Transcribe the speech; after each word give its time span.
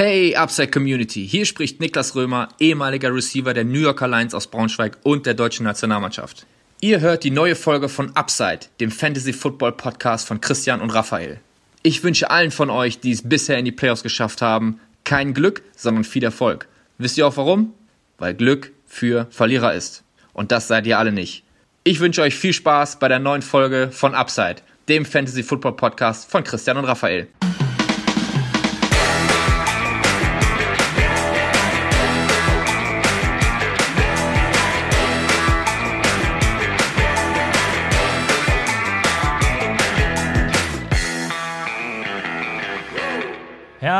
Hey 0.00 0.36
Upside 0.36 0.70
Community, 0.70 1.26
hier 1.26 1.44
spricht 1.44 1.80
Niklas 1.80 2.14
Römer, 2.14 2.50
ehemaliger 2.60 3.12
Receiver 3.12 3.52
der 3.52 3.64
New 3.64 3.80
Yorker 3.80 4.06
Lions 4.06 4.32
aus 4.32 4.46
Braunschweig 4.46 4.96
und 5.02 5.26
der 5.26 5.34
deutschen 5.34 5.64
Nationalmannschaft. 5.64 6.46
Ihr 6.80 7.00
hört 7.00 7.24
die 7.24 7.32
neue 7.32 7.56
Folge 7.56 7.88
von 7.88 8.14
Upside, 8.14 8.60
dem 8.78 8.92
Fantasy 8.92 9.32
Football 9.32 9.72
Podcast 9.72 10.28
von 10.28 10.40
Christian 10.40 10.80
und 10.80 10.90
Raphael. 10.90 11.40
Ich 11.82 12.04
wünsche 12.04 12.30
allen 12.30 12.52
von 12.52 12.70
euch, 12.70 13.00
die 13.00 13.10
es 13.10 13.28
bisher 13.28 13.58
in 13.58 13.64
die 13.64 13.72
Playoffs 13.72 14.04
geschafft 14.04 14.40
haben, 14.40 14.78
kein 15.02 15.34
Glück, 15.34 15.62
sondern 15.74 16.04
viel 16.04 16.22
Erfolg. 16.22 16.68
Wisst 16.98 17.18
ihr 17.18 17.26
auch 17.26 17.36
warum? 17.36 17.74
Weil 18.18 18.34
Glück 18.34 18.70
für 18.86 19.26
Verlierer 19.30 19.74
ist. 19.74 20.04
Und 20.32 20.52
das 20.52 20.68
seid 20.68 20.86
ihr 20.86 21.00
alle 21.00 21.10
nicht. 21.10 21.42
Ich 21.82 21.98
wünsche 21.98 22.22
euch 22.22 22.36
viel 22.36 22.52
Spaß 22.52 23.00
bei 23.00 23.08
der 23.08 23.18
neuen 23.18 23.42
Folge 23.42 23.88
von 23.90 24.14
Upside, 24.14 24.62
dem 24.88 25.04
Fantasy 25.04 25.42
Football 25.42 25.74
Podcast 25.74 26.30
von 26.30 26.44
Christian 26.44 26.76
und 26.76 26.84
Raphael. 26.84 27.26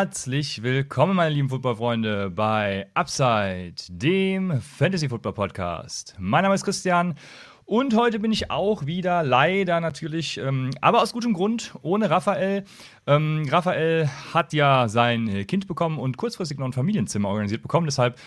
Herzlich 0.01 0.63
willkommen, 0.63 1.17
meine 1.17 1.35
lieben 1.35 1.49
Footballfreunde, 1.49 2.31
bei 2.31 2.87
Upside, 2.95 3.75
dem 3.89 4.61
Fantasy 4.61 5.09
Football 5.09 5.33
Podcast. 5.33 6.15
Mein 6.21 6.45
Name 6.45 6.55
ist 6.55 6.63
Christian 6.63 7.17
und 7.65 7.97
heute 7.97 8.21
bin 8.21 8.31
ich 8.31 8.49
auch 8.49 8.87
wieder 8.87 9.25
leider 9.25 9.81
natürlich, 9.81 10.39
ähm, 10.39 10.71
aber 10.81 11.03
aus 11.03 11.13
gutem 11.13 11.33
Grund, 11.33 11.75
ohne 11.83 12.11
Raphael. 12.11 12.63
Ähm, 13.09 13.49
Raphael 13.51 14.09
hat 14.33 14.53
ja 14.53 14.89
sein 14.89 15.45
Kind 15.49 15.67
bekommen 15.67 15.99
und 15.99 16.17
kurzfristig 16.17 16.61
noch 16.61 16.67
ein 16.67 16.73
Familienzimmer 16.73 17.29
organisiert 17.29 17.63
bekommen. 17.63 17.87
Deshalb 17.87 18.21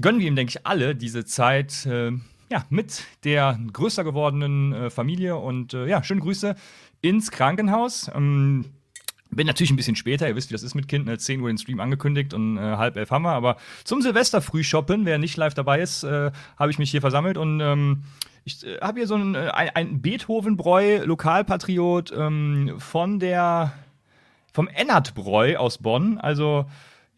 gönnen 0.00 0.18
wir 0.18 0.26
ihm, 0.26 0.34
denke 0.34 0.50
ich, 0.50 0.66
alle 0.66 0.96
diese 0.96 1.24
Zeit. 1.24 1.86
Äh, 1.86 2.10
ja, 2.50 2.64
mit 2.70 3.04
der 3.22 3.58
größer 3.72 4.02
gewordenen 4.02 4.72
äh, 4.72 4.90
Familie 4.90 5.36
und 5.36 5.74
äh, 5.74 5.86
ja, 5.86 6.02
schöne 6.02 6.20
Grüße 6.20 6.56
ins 7.02 7.30
Krankenhaus. 7.30 8.10
Ähm, 8.12 8.64
bin 9.36 9.46
natürlich 9.46 9.70
ein 9.70 9.76
bisschen 9.76 9.96
später, 9.96 10.28
ihr 10.28 10.36
wisst, 10.36 10.50
wie 10.50 10.54
das 10.54 10.62
ist 10.62 10.74
mit 10.74 10.88
Kind, 10.88 11.06
ne? 11.06 11.18
10 11.18 11.40
Uhr 11.40 11.48
den 11.48 11.58
Stream 11.58 11.80
angekündigt 11.80 12.34
und 12.34 12.56
äh, 12.56 12.60
halb 12.60 12.96
elf 12.96 13.10
haben 13.10 13.22
wir, 13.22 13.32
aber 13.32 13.56
zum 13.84 14.02
Silvester 14.02 14.40
frühshoppen, 14.40 15.04
wer 15.04 15.18
nicht 15.18 15.36
live 15.36 15.54
dabei 15.54 15.80
ist, 15.80 16.04
äh, 16.04 16.30
habe 16.58 16.70
ich 16.70 16.78
mich 16.78 16.90
hier 16.90 17.00
versammelt 17.00 17.36
und 17.36 17.60
ähm, 17.60 18.02
ich 18.44 18.64
äh, 18.66 18.78
habe 18.80 18.98
hier 18.98 19.06
so 19.06 19.16
ein, 19.16 19.34
äh, 19.34 19.50
ein, 19.52 19.70
ein 19.74 20.02
Beethoven-Bräu, 20.02 21.04
Lokalpatriot 21.04 22.12
ähm, 22.16 22.74
von 22.78 23.18
der, 23.18 23.72
vom 24.52 24.68
Ennert-Bräu 24.68 25.56
aus 25.56 25.78
Bonn, 25.78 26.18
also 26.18 26.66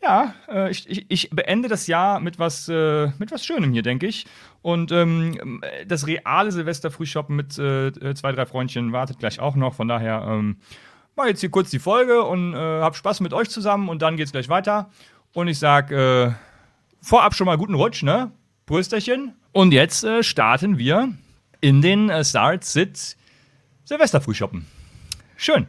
ja, 0.02 0.34
äh, 0.48 0.70
ich, 0.70 0.88
ich, 0.88 1.06
ich, 1.08 1.30
beende 1.30 1.68
das 1.68 1.86
Jahr 1.86 2.20
mit 2.20 2.38
was, 2.38 2.68
äh, 2.68 3.08
mit 3.18 3.32
was 3.32 3.44
Schönem 3.44 3.72
hier, 3.72 3.82
denke 3.82 4.06
ich. 4.06 4.26
Und 4.62 4.92
ähm, 4.92 5.62
das 5.86 6.06
reale 6.06 6.52
Silvester-Frühshoppen 6.52 7.34
mit 7.34 7.58
äh, 7.58 8.14
zwei, 8.14 8.32
drei 8.32 8.46
Freundchen 8.46 8.92
wartet 8.92 9.18
gleich 9.18 9.40
auch 9.40 9.56
noch. 9.56 9.74
Von 9.74 9.88
daher 9.88 10.26
ähm, 10.28 10.58
mache 11.16 11.28
jetzt 11.28 11.40
hier 11.40 11.50
kurz 11.50 11.70
die 11.70 11.78
Folge 11.78 12.22
und 12.22 12.54
äh, 12.54 12.56
hab 12.56 12.94
Spaß 12.94 13.20
mit 13.20 13.32
euch 13.32 13.48
zusammen 13.48 13.88
und 13.88 14.02
dann 14.02 14.16
geht's 14.16 14.32
gleich 14.32 14.48
weiter. 14.48 14.90
Und 15.32 15.48
ich 15.48 15.58
sag 15.58 15.90
äh, 15.90 16.32
vorab 17.00 17.34
schon 17.34 17.46
mal 17.46 17.56
guten 17.56 17.74
Rutsch, 17.74 18.02
ne? 18.02 18.30
Prösterchen. 18.66 19.34
Und 19.52 19.72
jetzt 19.72 20.04
äh, 20.04 20.22
starten 20.22 20.78
wir 20.78 21.12
in 21.60 21.80
den 21.80 22.10
äh, 22.10 22.24
Start 22.24 22.64
Sit 22.64 23.16
Silvesterfrühshoppen. 23.84 24.66
Schön. 25.36 25.66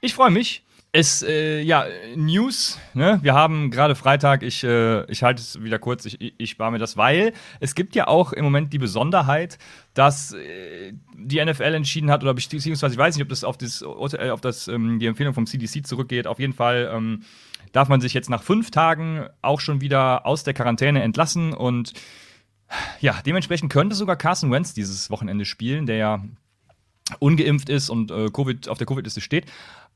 Ich 0.00 0.14
freue 0.14 0.30
mich. 0.30 0.62
Es, 0.92 1.22
äh, 1.22 1.60
ja, 1.60 1.84
News, 2.16 2.76
ne? 2.94 3.20
Wir 3.22 3.32
haben 3.34 3.70
gerade 3.70 3.94
Freitag, 3.94 4.42
ich, 4.42 4.64
äh, 4.64 5.04
ich 5.08 5.22
halte 5.22 5.40
es 5.40 5.62
wieder 5.62 5.78
kurz, 5.78 6.04
ich, 6.04 6.34
ich 6.36 6.50
spare 6.50 6.72
mir 6.72 6.78
das, 6.78 6.96
weil 6.96 7.32
es 7.60 7.76
gibt 7.76 7.94
ja 7.94 8.08
auch 8.08 8.32
im 8.32 8.42
Moment 8.42 8.72
die 8.72 8.78
Besonderheit, 8.78 9.58
dass 9.94 10.32
äh, 10.32 10.92
die 11.16 11.44
NFL 11.44 11.74
entschieden 11.74 12.10
hat, 12.10 12.24
oder 12.24 12.34
beziehungsweise 12.34 12.92
ich 12.92 12.98
weiß 12.98 13.14
nicht, 13.14 13.22
ob 13.22 13.28
das 13.28 13.44
auf, 13.44 13.56
das, 13.56 13.82
äh, 13.82 14.30
auf 14.30 14.40
das, 14.40 14.66
ähm, 14.66 14.98
die 14.98 15.06
Empfehlung 15.06 15.32
vom 15.32 15.46
CDC 15.46 15.86
zurückgeht. 15.86 16.26
Auf 16.26 16.40
jeden 16.40 16.54
Fall 16.54 16.90
ähm, 16.92 17.22
darf 17.70 17.88
man 17.88 18.00
sich 18.00 18.12
jetzt 18.12 18.28
nach 18.28 18.42
fünf 18.42 18.72
Tagen 18.72 19.26
auch 19.42 19.60
schon 19.60 19.80
wieder 19.80 20.26
aus 20.26 20.42
der 20.42 20.54
Quarantäne 20.54 21.02
entlassen 21.02 21.52
und 21.52 21.92
ja, 23.00 23.20
dementsprechend 23.24 23.72
könnte 23.72 23.94
sogar 23.94 24.16
Carson 24.16 24.50
Wentz 24.50 24.74
dieses 24.74 25.08
Wochenende 25.10 25.44
spielen, 25.44 25.86
der 25.86 25.96
ja 25.96 26.24
ungeimpft 27.18 27.68
ist 27.68 27.90
und 27.90 28.10
äh, 28.10 28.28
COVID 28.30 28.68
auf 28.68 28.78
der 28.78 28.86
Covid-Liste 28.86 29.20
steht. 29.20 29.46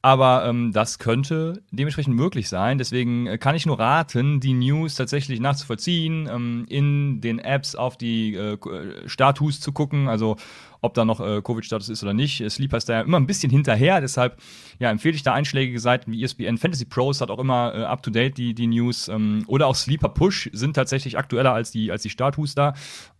Aber 0.04 0.44
ähm, 0.44 0.70
das 0.70 0.98
könnte 0.98 1.62
dementsprechend 1.70 2.14
möglich 2.14 2.50
sein. 2.50 2.76
Deswegen 2.76 3.26
äh, 3.26 3.38
kann 3.38 3.54
ich 3.54 3.64
nur 3.64 3.78
raten, 3.78 4.38
die 4.38 4.52
News 4.52 4.96
tatsächlich 4.96 5.40
nachzuvollziehen, 5.40 6.28
ähm, 6.30 6.66
in 6.68 7.22
den 7.22 7.38
Apps 7.38 7.74
auf 7.74 7.96
die 7.96 8.34
äh, 8.34 8.52
äh 8.52 9.08
Status 9.08 9.60
zu 9.60 9.72
gucken, 9.72 10.08
also 10.08 10.36
ob 10.84 10.94
da 10.94 11.04
noch 11.04 11.20
äh, 11.20 11.40
Covid-Status 11.42 11.88
ist 11.88 12.02
oder 12.02 12.12
nicht. 12.12 12.48
Sleeper 12.50 12.76
ist 12.76 12.88
da 12.88 12.94
ja 12.94 13.00
immer 13.00 13.18
ein 13.18 13.26
bisschen 13.26 13.50
hinterher, 13.50 14.00
deshalb 14.00 14.40
ja, 14.78 14.90
empfehle 14.90 15.14
ich 15.14 15.22
da 15.22 15.32
einschlägige 15.32 15.80
Seiten 15.80 16.12
wie 16.12 16.22
ESPN. 16.22 16.58
Fantasy 16.58 16.84
Pros 16.84 17.20
hat 17.20 17.30
auch 17.30 17.38
immer 17.38 17.74
äh, 17.74 17.82
up-to-date 17.84 18.36
die, 18.36 18.54
die 18.54 18.66
News. 18.66 19.08
Ähm, 19.08 19.44
oder 19.46 19.66
auch 19.66 19.74
Sleeper 19.74 20.10
Push 20.10 20.50
sind 20.52 20.74
tatsächlich 20.74 21.16
aktueller 21.16 21.52
als 21.52 21.70
die, 21.70 21.90
als 21.90 22.02
die 22.02 22.10
Status 22.10 22.54
da. 22.54 22.74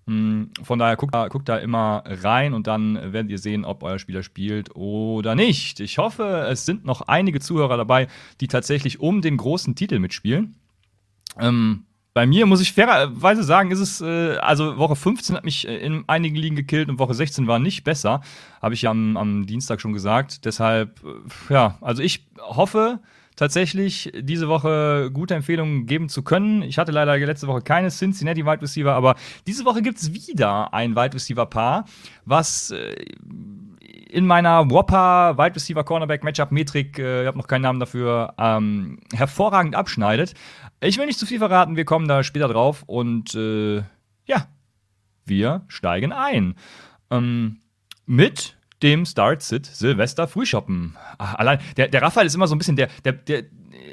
Mm, 0.06 0.44
von 0.62 0.78
daher 0.78 0.97
guckt 0.97 1.14
da, 1.14 1.28
guckt 1.28 1.48
da 1.48 1.56
immer 1.56 2.02
rein 2.06 2.52
und 2.52 2.66
dann 2.66 3.12
werdet 3.12 3.30
ihr 3.30 3.38
sehen, 3.38 3.64
ob 3.64 3.82
euer 3.82 3.98
Spieler 3.98 4.22
spielt 4.22 4.76
oder 4.76 5.34
nicht. 5.34 5.81
Ich 5.81 5.98
hoffe, 5.98 6.46
es 6.50 6.66
sind 6.66 6.84
noch 6.84 7.02
einige 7.02 7.41
Zuhörer 7.41 7.76
dabei, 7.76 8.08
die 8.41 8.48
tatsächlich 8.48 9.00
um 9.00 9.22
den 9.22 9.36
großen 9.38 9.75
Titel 9.75 9.98
mitspielen. 9.98 10.56
Ähm, 11.38 11.86
bei 12.14 12.26
mir 12.26 12.47
muss 12.47 12.60
ich 12.60 12.72
fairerweise 12.72 13.42
sagen, 13.42 13.72
ist 13.72 13.80
es, 13.80 14.00
äh, 14.00 14.36
also 14.36 14.78
Woche 14.78 14.94
15 14.94 15.36
hat 15.36 15.44
mich 15.44 15.66
äh, 15.66 15.76
in 15.76 16.04
einigen 16.06 16.36
Ligen 16.36 16.56
gekillt 16.56 16.88
und 16.88 17.00
Woche 17.00 17.12
16 17.12 17.48
war 17.48 17.58
nicht 17.58 17.82
besser. 17.82 18.20
Habe 18.62 18.75
ich 18.75 18.82
ja 18.82 18.91
am, 18.91 19.16
am 19.16 19.47
Dienstag 19.47 19.80
schon 19.80 19.92
gesagt. 19.92 20.44
Deshalb, 20.44 21.00
äh, 21.04 21.52
ja, 21.52 21.76
also 21.80 22.02
ich 22.02 22.25
hoffe, 22.38 23.00
tatsächlich 23.36 24.12
diese 24.16 24.48
Woche 24.48 25.10
gute 25.12 25.34
Empfehlungen 25.34 25.86
geben 25.86 26.08
zu 26.08 26.22
können. 26.22 26.62
Ich 26.62 26.78
hatte 26.78 26.92
leider 26.92 27.19
letzte 27.19 27.48
Woche 27.48 27.62
keine 27.62 27.88
Cincinnati 27.91 28.46
Wide 28.46 28.62
Receiver, 28.62 28.94
aber 28.94 29.16
diese 29.48 29.64
Woche 29.64 29.82
gibt 29.82 29.98
es 29.98 30.14
wieder 30.14 30.72
ein 30.72 30.94
Wide 30.94 31.14
Receiver 31.14 31.46
Paar, 31.46 31.84
was 32.25 32.70
äh, 32.70 32.94
in 34.08 34.26
meiner 34.26 34.70
Whopper 34.70 35.36
Wide 35.36 35.56
Receiver 35.56 35.82
Cornerback 35.82 36.22
Matchup 36.22 36.52
Metrik, 36.52 36.98
äh, 36.98 37.22
ich 37.22 37.26
habe 37.26 37.38
noch 37.38 37.48
keinen 37.48 37.62
Namen 37.62 37.81
dafür, 37.81 38.34
ähm, 38.38 39.00
hervorragend 39.12 39.75
abschneidet. 39.75 40.34
Ich 40.84 40.99
will 40.99 41.06
nicht 41.06 41.19
zu 41.19 41.25
viel 41.25 41.39
verraten, 41.39 41.77
wir 41.77 41.87
kommen 41.87 42.06
da 42.09 42.22
später 42.22 42.47
drauf 42.47 42.83
und 42.87 43.34
äh, 43.34 43.78
ja, 44.27 44.49
wir 45.25 45.62
steigen 45.69 46.12
ein. 46.12 46.56
Ähm, 47.11 47.61
mit 48.05 48.56
dem 48.83 49.06
Start-Sit 49.06 49.65
Silvester 49.65 50.28
Frühshoppen. 50.28 50.94
Ach, 51.17 51.37
allein, 51.37 51.59
der, 51.78 51.89
der 51.89 52.03
Raphael 52.03 52.27
ist 52.27 52.34
immer 52.34 52.47
so 52.47 52.55
ein 52.55 52.59
bisschen, 52.59 52.77
der, 52.77 52.89
der, 53.03 53.15
der 53.15 53.44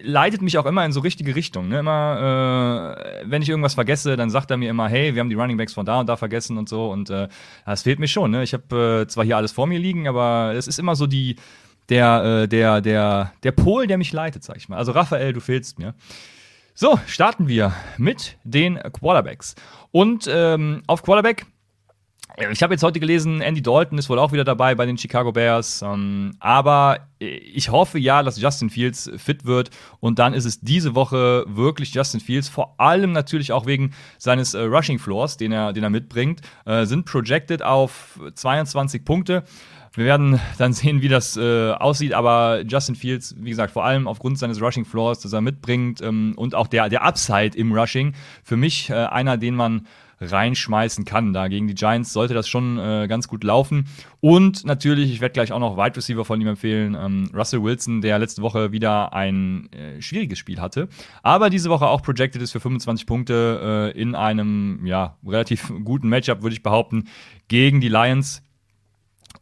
leitet 0.04 0.42
mich 0.42 0.58
auch 0.58 0.66
immer 0.66 0.84
in 0.84 0.92
so 0.92 1.00
richtige 1.00 1.34
Richtungen. 1.34 1.70
Ne? 1.70 1.80
Immer, 1.80 2.98
äh, 2.98 3.24
wenn 3.26 3.42
ich 3.42 3.48
irgendwas 3.48 3.76
vergesse, 3.76 4.18
dann 4.18 4.30
sagt 4.30 4.52
er 4.52 4.58
mir 4.58 4.70
immer, 4.70 4.90
hey, 4.90 5.16
wir 5.16 5.22
haben 5.22 5.30
die 5.30 5.36
Running 5.36 5.56
Backs 5.56 5.74
von 5.74 5.86
da 5.86 6.02
und 6.02 6.10
da 6.10 6.18
vergessen 6.18 6.58
und 6.58 6.68
so. 6.68 6.92
Und 6.92 7.10
äh, 7.10 7.30
das 7.66 7.84
fehlt 7.84 8.00
mir 8.00 8.10
schon. 8.10 8.32
Ne? 8.32 8.44
Ich 8.44 8.54
habe 8.54 9.04
äh, 9.04 9.08
zwar 9.08 9.24
hier 9.24 9.38
alles 9.38 9.54
vor 9.54 9.66
mir 9.66 9.80
liegen, 9.80 10.10
aber 10.10 10.54
es 10.56 10.68
ist 10.68 10.78
immer 10.78 10.98
so 10.98 11.08
die, 11.08 11.38
der, 11.88 12.42
äh, 12.44 12.48
der, 12.50 12.82
der, 12.82 13.32
der 13.44 13.52
Pol, 13.54 13.88
der 13.88 13.98
mich 13.98 14.12
leitet, 14.12 14.44
sag 14.44 14.58
ich 14.58 14.68
mal. 14.68 14.76
Also 14.76 14.92
Raphael, 14.92 15.32
du 15.32 15.40
fehlst 15.40 15.80
mir. 15.80 15.96
So, 16.74 17.00
starten 17.06 17.48
wir 17.48 17.74
mit 17.98 18.38
den 18.44 18.76
Quarterbacks. 18.78 19.56
Und 19.92 20.30
ähm, 20.32 20.84
auf 20.88 21.04
Quarterback 21.04 21.46
ich 22.50 22.64
habe 22.64 22.74
jetzt 22.74 22.84
heute 22.84 23.00
gelesen, 23.00 23.42
Andy 23.42 23.62
Dalton 23.62 23.98
ist 23.98 24.10
wohl 24.10 24.18
auch 24.18 24.32
wieder 24.32 24.46
dabei 24.46 24.74
bei 24.74 24.86
den 24.86 24.98
Chicago 24.98 25.32
Bears. 25.34 25.82
Ähm, 25.82 26.32
aber 26.40 27.10
ich 27.20 27.70
hoffe 27.70 28.00
ja, 28.00 28.24
dass 28.24 28.40
Justin 28.40 28.70
Fields 28.70 29.12
fit 29.18 29.46
wird. 29.46 29.70
Und 30.00 30.18
dann 30.18 30.34
ist 30.34 30.46
es 30.46 30.62
diese 30.62 30.96
Woche 30.96 31.44
wirklich 31.48 31.94
Justin 31.94 32.22
Fields. 32.22 32.48
Vor 32.48 32.80
allem 32.80 33.12
natürlich 33.12 33.52
auch 33.52 33.66
wegen 33.66 33.94
seines 34.18 34.54
äh, 34.54 34.62
Rushing 34.62 34.98
Floors, 34.98 35.38
den 35.38 35.52
er, 35.52 35.74
den 35.74 35.84
er 35.84 35.90
mitbringt. 35.90 36.42
Äh, 36.66 36.86
sind 36.86 37.06
projected 37.06 37.62
auf 37.64 38.20
22 38.34 39.04
Punkte. 39.04 39.44
Wir 39.94 40.06
werden 40.06 40.40
dann 40.58 40.72
sehen, 40.74 41.02
wie 41.02 41.10
das 41.10 41.36
äh, 41.36 41.72
aussieht, 41.72 42.14
aber 42.14 42.64
Justin 42.66 42.96
Fields, 42.96 43.36
wie 43.38 43.50
gesagt, 43.50 43.74
vor 43.74 43.84
allem 43.84 44.08
aufgrund 44.08 44.40
seines 44.40 44.62
Rushing 44.62 44.86
Floors, 44.86 45.20
das 45.20 45.34
er 45.34 45.42
mitbringt 45.42 46.02
ähm, 46.02 46.34
und 46.38 46.56
auch 46.56 46.68
der, 46.68 46.88
der 46.88 47.04
Upside 47.04 47.58
im 47.58 47.74
Rushing, 47.74 48.14
für 48.44 48.56
mich 48.56 48.90
äh, 48.90 48.94
einer, 48.94 49.38
den 49.38 49.56
man 49.56 49.86
reinschmeißen 50.22 51.04
kann. 51.04 51.34
Da 51.34 51.48
gegen 51.48 51.68
die 51.68 51.74
Giants 51.74 52.14
sollte 52.14 52.34
das 52.34 52.48
schon 52.48 52.78
äh, 52.78 53.08
ganz 53.10 53.28
gut 53.28 53.44
laufen. 53.44 53.86
Und 54.20 54.66
natürlich, 54.66 55.12
ich 55.12 55.20
werde 55.20 55.34
gleich 55.34 55.52
auch 55.52 55.60
noch 55.60 55.78
Wide 55.78 55.98
Receiver 55.98 56.24
von 56.24 56.40
ihm 56.40 56.48
empfehlen, 56.48 56.96
ähm, 57.00 57.30
Russell 57.34 57.64
Wilson, 57.64 58.02
der 58.02 58.20
letzte 58.20 58.42
Woche 58.42 58.72
wieder 58.72 59.14
ein 59.14 59.70
äh, 59.74 60.02
schwieriges 60.02 60.40
Spiel 60.40 60.62
hatte, 60.62 60.88
aber 61.24 61.50
diese 61.50 61.70
Woche 61.70 61.88
auch 61.88 62.02
projected 62.02 62.42
ist 62.42 62.52
für 62.52 62.60
25 62.60 63.06
Punkte 63.06 63.92
äh, 63.96 64.00
in 64.00 64.16
einem 64.16 64.86
ja, 64.86 65.18
relativ 65.26 65.74
guten 65.84 66.08
Matchup, 66.08 66.44
würde 66.44 66.54
ich 66.54 66.64
behaupten, 66.64 67.06
gegen 67.48 67.82
die 67.82 67.90
Lions. 67.90 68.44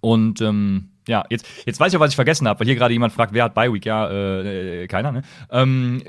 Und 0.01 0.41
ähm, 0.41 0.91
ja, 1.07 1.23
jetzt, 1.29 1.45
jetzt 1.65 1.79
weiß 1.79 1.91
ich 1.91 1.97
auch, 1.97 2.01
was 2.01 2.11
ich 2.11 2.15
vergessen 2.15 2.47
habe, 2.47 2.59
weil 2.59 2.67
hier 2.67 2.75
gerade 2.75 2.93
jemand 2.93 3.11
fragt, 3.11 3.33
wer 3.33 3.43
hat 3.43 3.55
Bye 3.55 3.73
Week? 3.73 3.83
Ja, 3.85 4.09
äh, 4.09 4.87
keiner, 4.87 5.11
ne? 5.11 5.23
Ähm, 5.49 6.03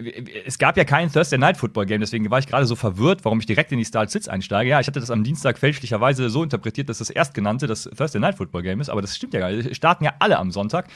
es 0.44 0.58
gab 0.58 0.76
ja 0.76 0.84
kein 0.84 1.10
Thursday 1.10 1.38
Night 1.38 1.56
Football 1.56 1.87
Game, 1.87 2.00
deswegen 2.00 2.31
war 2.31 2.38
ich 2.38 2.46
gerade 2.46 2.66
so 2.66 2.76
verwirrt, 2.76 3.25
warum 3.25 3.40
ich 3.40 3.46
direkt 3.46 3.72
in 3.72 3.78
die 3.78 3.84
Start 3.84 4.10
Sits 4.10 4.28
einsteige. 4.28 4.70
Ja, 4.70 4.81
ich 4.81 4.87
hatte 4.87 5.00
das 5.00 5.10
am 5.10 5.25
Dienstag 5.25 5.58
fälschlicherweise 5.58 6.28
so 6.28 6.42
interpretiert, 6.42 6.90
dass 6.90 6.98
das 6.98 7.08
erstgenannte 7.08 7.66
das 7.66 7.84
Thursday 7.96 8.20
Night 8.20 8.37
Football 8.37 8.62
Game 8.62 8.81
ist, 8.81 8.90
aber 8.90 9.00
das 9.00 9.16
stimmt 9.16 9.32
ja 9.32 9.40
gar 9.40 9.50
nicht. 9.50 9.75
Starten 9.75 10.04
ja 10.04 10.12
alle 10.19 10.38
am 10.38 10.50
Sonntag. 10.50 10.88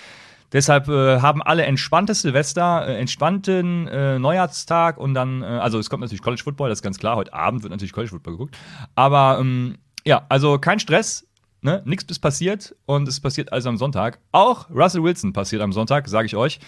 Deshalb 0.52 0.88
äh, 0.88 1.20
haben 1.20 1.42
alle 1.42 1.64
entspanntes 1.64 2.22
Silvester, 2.22 2.86
äh, 2.86 2.98
entspannten 2.98 3.88
äh, 3.88 4.18
Neujahrstag 4.18 4.98
und 4.98 5.14
dann, 5.14 5.42
äh, 5.42 5.46
also 5.46 5.78
es 5.78 5.90
kommt 5.90 6.02
natürlich 6.02 6.22
College 6.22 6.42
Football, 6.44 6.68
das 6.68 6.78
ist 6.78 6.82
ganz 6.82 6.98
klar. 6.98 7.16
Heute 7.16 7.32
Abend 7.32 7.62
wird 7.62 7.70
natürlich 7.70 7.92
College 7.92 8.10
Football 8.10 8.34
geguckt. 8.34 8.56
Aber 8.94 9.38
ähm, 9.40 9.78
ja, 10.04 10.26
also 10.28 10.58
kein 10.58 10.78
Stress, 10.78 11.26
ne? 11.64 11.82
Nichts 11.84 12.04
ist 12.10 12.20
passiert 12.20 12.76
und 12.86 13.08
es 13.08 13.20
passiert 13.20 13.52
also 13.52 13.68
am 13.68 13.76
Sonntag. 13.76 14.20
Auch 14.32 14.70
Russell 14.70 15.02
Wilson 15.02 15.32
passiert 15.32 15.62
am 15.62 15.72
Sonntag, 15.72 16.08
sage 16.08 16.26
ich 16.26 16.36
euch. 16.36 16.60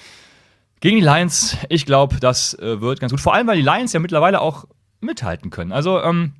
Gegen 0.80 0.96
die 0.96 1.02
Lions, 1.02 1.56
ich 1.68 1.86
glaube, 1.86 2.16
das 2.20 2.54
äh, 2.54 2.80
wird 2.80 3.00
ganz 3.00 3.12
gut. 3.12 3.20
Vor 3.20 3.34
allem, 3.34 3.46
weil 3.46 3.56
die 3.56 3.62
Lions 3.62 3.92
ja 3.92 4.00
mittlerweile 4.00 4.40
auch 4.40 4.66
mithalten 5.00 5.50
können. 5.50 5.72
Also, 5.72 6.02
ähm, 6.02 6.32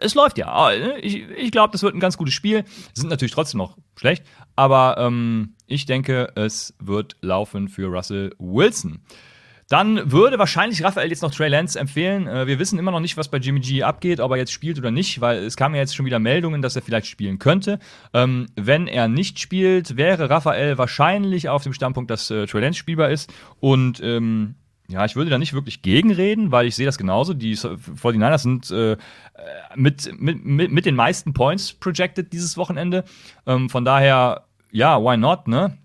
es 0.00 0.14
läuft 0.14 0.38
ja. 0.38 0.48
Ah, 0.48 0.76
ne? 0.76 0.98
Ich, 1.00 1.28
ich 1.28 1.50
glaube, 1.50 1.72
das 1.72 1.82
wird 1.82 1.94
ein 1.94 2.00
ganz 2.00 2.16
gutes 2.16 2.34
Spiel. 2.34 2.64
Sind 2.94 3.10
natürlich 3.10 3.32
trotzdem 3.32 3.58
noch 3.58 3.76
schlecht, 3.96 4.24
aber 4.56 4.96
ähm, 4.98 5.54
ich 5.66 5.86
denke, 5.86 6.32
es 6.36 6.74
wird 6.78 7.16
laufen 7.20 7.68
für 7.68 7.86
Russell 7.86 8.34
Wilson. 8.38 9.02
Dann 9.68 10.12
würde 10.12 10.38
wahrscheinlich 10.38 10.84
Raphael 10.84 11.08
jetzt 11.08 11.22
noch 11.22 11.34
Trey 11.34 11.48
Lance 11.48 11.78
empfehlen. 11.78 12.26
Äh, 12.26 12.46
wir 12.46 12.58
wissen 12.58 12.78
immer 12.78 12.90
noch 12.90 13.00
nicht, 13.00 13.16
was 13.16 13.28
bei 13.28 13.38
Jimmy 13.38 13.60
G 13.60 13.82
abgeht, 13.82 14.20
ob 14.20 14.30
er 14.30 14.36
jetzt 14.36 14.52
spielt 14.52 14.78
oder 14.78 14.90
nicht, 14.90 15.20
weil 15.20 15.38
es 15.38 15.56
kamen 15.56 15.74
ja 15.74 15.80
jetzt 15.80 15.96
schon 15.96 16.06
wieder 16.06 16.18
Meldungen, 16.18 16.62
dass 16.62 16.76
er 16.76 16.82
vielleicht 16.82 17.06
spielen 17.06 17.38
könnte. 17.38 17.78
Ähm, 18.12 18.46
wenn 18.56 18.86
er 18.86 19.08
nicht 19.08 19.38
spielt, 19.38 19.96
wäre 19.96 20.28
Raphael 20.28 20.78
wahrscheinlich 20.78 21.48
auf 21.48 21.62
dem 21.62 21.72
Standpunkt, 21.72 22.10
dass 22.10 22.30
äh, 22.30 22.46
Trey 22.46 22.60
Lance 22.60 22.78
spielbar 22.78 23.10
ist. 23.10 23.32
Und 23.60 24.00
ähm, 24.02 24.56
ja, 24.88 25.04
ich 25.06 25.16
würde 25.16 25.30
da 25.30 25.38
nicht 25.38 25.54
wirklich 25.54 25.80
gegenreden, 25.80 26.52
weil 26.52 26.66
ich 26.66 26.76
sehe 26.76 26.84
das 26.84 26.98
genauso. 26.98 27.32
Die 27.32 27.56
49ers 27.56 28.38
sind 28.38 28.70
äh, 28.70 28.96
mit, 29.74 30.10
mit, 30.20 30.70
mit, 30.70 30.84
den 30.84 30.94
meisten 30.94 31.32
Points 31.32 31.72
projected 31.72 32.32
dieses 32.32 32.58
Wochenende. 32.58 33.04
Ähm, 33.46 33.70
von 33.70 33.84
daher, 33.84 34.44
ja, 34.70 35.00
why 35.00 35.16
not, 35.16 35.48
ne? 35.48 35.78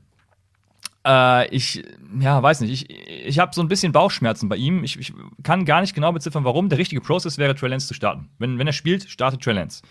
Äh, 1.05 1.47
ich, 1.55 1.83
ja, 2.19 2.41
weiß 2.41 2.61
nicht. 2.61 2.89
Ich, 2.89 3.27
ich 3.27 3.39
habe 3.39 3.53
so 3.53 3.61
ein 3.61 3.67
bisschen 3.67 3.91
Bauchschmerzen 3.91 4.49
bei 4.49 4.57
ihm. 4.57 4.83
Ich, 4.83 4.99
ich, 4.99 5.13
kann 5.43 5.65
gar 5.65 5.81
nicht 5.81 5.93
genau 5.93 6.11
beziffern, 6.11 6.43
warum. 6.43 6.69
Der 6.69 6.77
richtige 6.77 7.01
Prozess 7.01 7.37
wäre, 7.37 7.55
Trey 7.55 7.69
Lance 7.69 7.87
zu 7.87 7.93
starten. 7.93 8.29
Wenn, 8.37 8.59
wenn 8.59 8.67
er 8.67 8.73
spielt, 8.73 9.09
startet 9.09 9.41
Trey 9.41 9.53
Lance. 9.53 9.81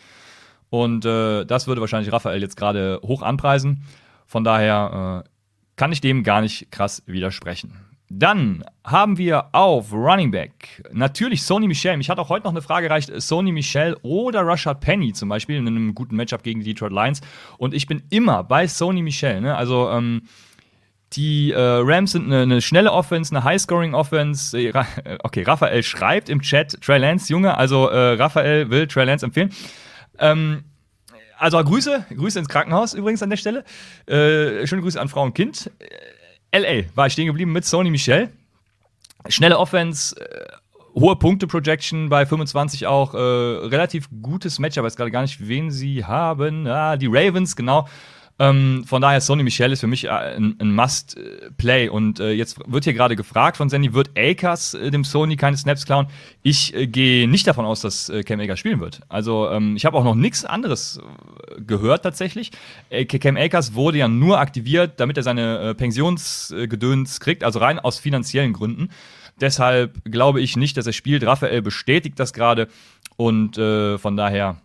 Und 0.71 1.05
äh, 1.05 1.45
das 1.45 1.67
würde 1.67 1.81
wahrscheinlich 1.81 2.13
Raphael 2.13 2.43
jetzt 2.43 2.57
gerade 2.57 3.01
hoch 3.03 3.23
anpreisen. 3.23 3.85
Von 4.27 4.45
daher 4.45 5.25
äh, 5.25 5.29
kann 5.77 5.93
ich 5.93 6.01
dem 6.01 6.23
gar 6.23 6.43
nicht 6.43 6.71
krass 6.71 7.03
widersprechen. 7.07 7.73
Dann 8.11 8.65
haben 8.85 9.19
wir 9.19 9.55
auf 9.55 9.93
Running 9.93 10.31
Back 10.31 10.83
natürlich 10.93 11.43
Sony 11.43 11.69
Michel. 11.69 11.97
Mich 11.99 12.09
hat 12.09 12.19
auch 12.19 12.31
heute 12.31 12.45
noch 12.45 12.53
eine 12.53 12.63
Frage 12.63 12.89
erreicht: 12.89 13.11
Sony 13.21 13.53
Michel 13.53 13.97
oder 14.03 14.47
Rashad 14.47 14.81
Penny 14.81 15.13
zum 15.13 15.29
Beispiel 15.29 15.57
in 15.57 15.67
einem 15.67 15.95
guten 15.95 16.17
Matchup 16.17 16.43
gegen 16.43 16.61
die 16.61 16.73
Detroit 16.73 16.93
Lions. 16.93 17.21
Und 17.59 17.75
ich 17.75 17.87
bin 17.87 18.03
immer 18.09 18.45
bei 18.45 18.67
Sony 18.67 19.03
Michel. 19.03 19.43
Ne? 19.43 19.55
Also, 19.55 19.91
ähm, 19.91 20.23
die 21.15 21.53
äh, 21.53 21.59
Rams 21.59 22.13
sind 22.13 22.27
eine, 22.27 22.43
eine, 22.43 22.61
schnelle 22.61 22.93
Offense, 22.93 23.35
eine 23.35 23.45
High-Scoring-Offense. 23.45 24.59
Äh, 24.59 24.73
okay, 25.23 25.43
Raphael 25.43 25.83
schreibt 25.83 26.29
im 26.29 26.43
Chat 26.43 26.81
Trey 26.83 26.99
Lance, 26.99 27.33
Junge. 27.33 27.57
Also 27.57 27.89
äh, 27.89 28.15
Raphael 28.15 28.71
will 28.71 28.87
Trey 28.87 29.05
Lance 29.05 29.25
empfehlen. 29.25 29.53
Ähm, 30.19 30.65
also 31.39 31.63
Grüße, 31.63 32.07
Grüße 32.15 32.39
ins 32.39 32.49
Krankenhaus 32.49 32.95
übrigens 32.95 33.23
an 33.23 33.31
der 33.31 33.37
Stelle. 33.37 33.65
Äh, 34.07 34.67
schöne 34.67 34.83
Grüße 34.83 35.01
an 35.01 35.09
Frau 35.09 35.23
und 35.23 35.35
Kind. 35.35 35.71
Äh, 36.53 36.59
LA 36.59 36.89
war 36.95 37.07
ich 37.07 37.15
stehen 37.15 37.27
geblieben 37.27 37.53
mit 37.53 37.65
Sony 37.65 37.91
Michel. 37.91 38.31
Schnelle 39.29 39.59
Offense, 39.59 40.15
äh, 40.21 40.47
hohe 40.95 41.17
Punkte-Projection 41.17 42.09
bei 42.09 42.27
25 42.27 42.87
auch, 42.87 43.15
relativ 43.15 44.09
gutes 44.21 44.59
Match, 44.59 44.79
aber 44.79 44.89
jetzt 44.89 44.97
gerade 44.97 45.13
gar 45.13 45.23
nicht, 45.23 45.47
wen 45.47 45.71
sie 45.71 46.05
haben. 46.05 46.67
Ah, 46.67 46.97
die 46.97 47.07
Ravens, 47.07 47.55
genau. 47.55 47.87
Ähm, 48.41 48.85
von 48.87 49.03
daher, 49.03 49.21
Sony 49.21 49.43
Michel 49.43 49.73
ist 49.73 49.81
für 49.81 49.89
mich 49.89 50.05
äh, 50.05 50.11
ein, 50.11 50.57
ein 50.61 50.73
Must-Play. 50.75 51.89
Und 51.89 52.21
äh, 52.21 52.31
jetzt 52.31 52.59
wird 52.71 52.85
hier 52.85 52.95
gerade 52.95 53.17
gefragt 53.17 53.57
von 53.57 53.69
Sandy, 53.69 53.95
wird 53.95 54.11
Akers 54.17 54.75
äh, 54.75 54.91
dem 54.91 55.03
Sony 55.05 55.37
keine 55.37 55.57
Snaps 55.57 55.85
klauen? 55.85 56.07
Ich 56.43 56.73
äh, 56.75 56.87
gehe 56.87 57.29
nicht 57.29 57.47
davon 57.49 57.65
aus, 57.65 57.81
dass 57.81 58.09
äh, 58.09 58.23
Cam 58.23 58.39
Akers 58.39 58.61
spielen 58.61 58.79
wird. 58.81 59.01
Also 59.09 59.51
ähm, 59.51 59.75
ich 59.75 59.85
habe 59.85 59.97
auch 59.97 60.05
noch 60.05 60.15
nichts 60.15 60.45
anderes 60.45 61.01
äh, 61.01 61.61
gehört 61.63 62.05
tatsächlich. 62.05 62.53
Cam 63.09 63.37
Akers 63.37 63.75
wurde 63.75 63.99
ja 63.99 64.09
nur 64.09 64.39
aktiviert, 64.39 65.01
damit 65.01 65.17
er 65.17 65.23
seine 65.25 65.75
Pensionsgedöns 65.75 67.21
kriegt, 67.21 67.43
also 67.43 67.59
rein 67.59 67.79
aus 67.79 67.99
finanziellen 67.99 68.53
Gründen. 68.53 68.91
Deshalb 69.41 69.99
glaube 70.05 70.41
ich 70.41 70.57
nicht, 70.57 70.77
dass 70.77 70.87
er 70.87 70.93
spielt. 70.93 71.25
Raphael 71.25 71.63
bestätigt 71.63 72.19
das 72.19 72.33
gerade. 72.33 72.69
Und 73.17 73.57
von 73.57 74.17
daher 74.17 74.57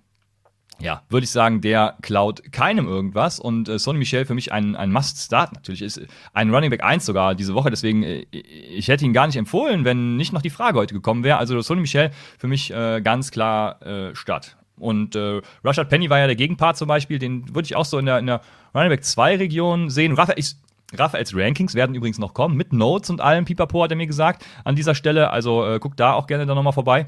ja, 0.83 1.01
würde 1.09 1.23
ich 1.23 1.31
sagen, 1.31 1.61
der 1.61 1.95
klaut 2.01 2.51
keinem 2.51 2.87
irgendwas. 2.87 3.39
Und 3.39 3.69
äh, 3.69 3.79
Sonny 3.79 3.99
Michel 3.99 4.25
für 4.25 4.33
mich 4.33 4.51
ein, 4.51 4.75
ein 4.75 4.91
Must-Start 4.91 5.53
natürlich 5.53 5.81
ist. 5.81 6.01
Ein 6.33 6.53
Running 6.53 6.69
Back 6.69 6.83
1 6.83 7.05
sogar 7.05 7.35
diese 7.35 7.53
Woche. 7.53 7.69
Deswegen, 7.69 8.03
äh, 8.03 8.25
ich 8.31 8.89
hätte 8.89 9.05
ihn 9.05 9.13
gar 9.13 9.25
nicht 9.25 9.37
empfohlen, 9.37 9.85
wenn 9.85 10.17
nicht 10.17 10.33
noch 10.33 10.41
die 10.41 10.49
Frage 10.49 10.77
heute 10.77 10.93
gekommen 10.93 11.23
wäre. 11.23 11.37
Also 11.37 11.61
Sonny 11.61 11.81
Michel 11.81 12.11
für 12.37 12.47
mich 12.47 12.71
äh, 12.71 12.99
ganz 13.01 13.31
klar 13.31 13.81
äh, 13.81 14.13
Start. 14.13 14.57
Und 14.77 15.15
äh, 15.15 15.41
Rashad 15.63 15.87
Penny 15.87 16.09
war 16.09 16.19
ja 16.19 16.27
der 16.27 16.35
Gegenpart 16.35 16.75
zum 16.75 16.89
Beispiel. 16.89 17.17
Den 17.17 17.55
würde 17.55 17.65
ich 17.65 17.77
auch 17.77 17.85
so 17.85 17.97
in 17.97 18.05
der, 18.05 18.19
in 18.19 18.25
der 18.25 18.41
Running 18.75 18.89
Back 18.89 19.03
2-Region 19.03 19.89
sehen. 19.89 20.11
Raphael, 20.13 20.37
ich, 20.37 20.55
Raphaels 20.93 21.33
Rankings 21.33 21.75
werden 21.75 21.95
übrigens 21.95 22.19
noch 22.19 22.33
kommen, 22.33 22.57
mit 22.57 22.73
Notes 22.73 23.09
und 23.09 23.21
allem. 23.21 23.45
Pipapo 23.45 23.83
hat 23.83 23.91
er 23.91 23.97
mir 23.97 24.07
gesagt 24.07 24.45
an 24.65 24.75
dieser 24.75 24.95
Stelle. 24.95 25.29
Also 25.29 25.65
äh, 25.65 25.79
guckt 25.79 25.97
da 25.99 26.11
auch 26.11 26.27
gerne 26.27 26.45
dann 26.45 26.55
nochmal 26.57 26.73
vorbei. 26.73 27.05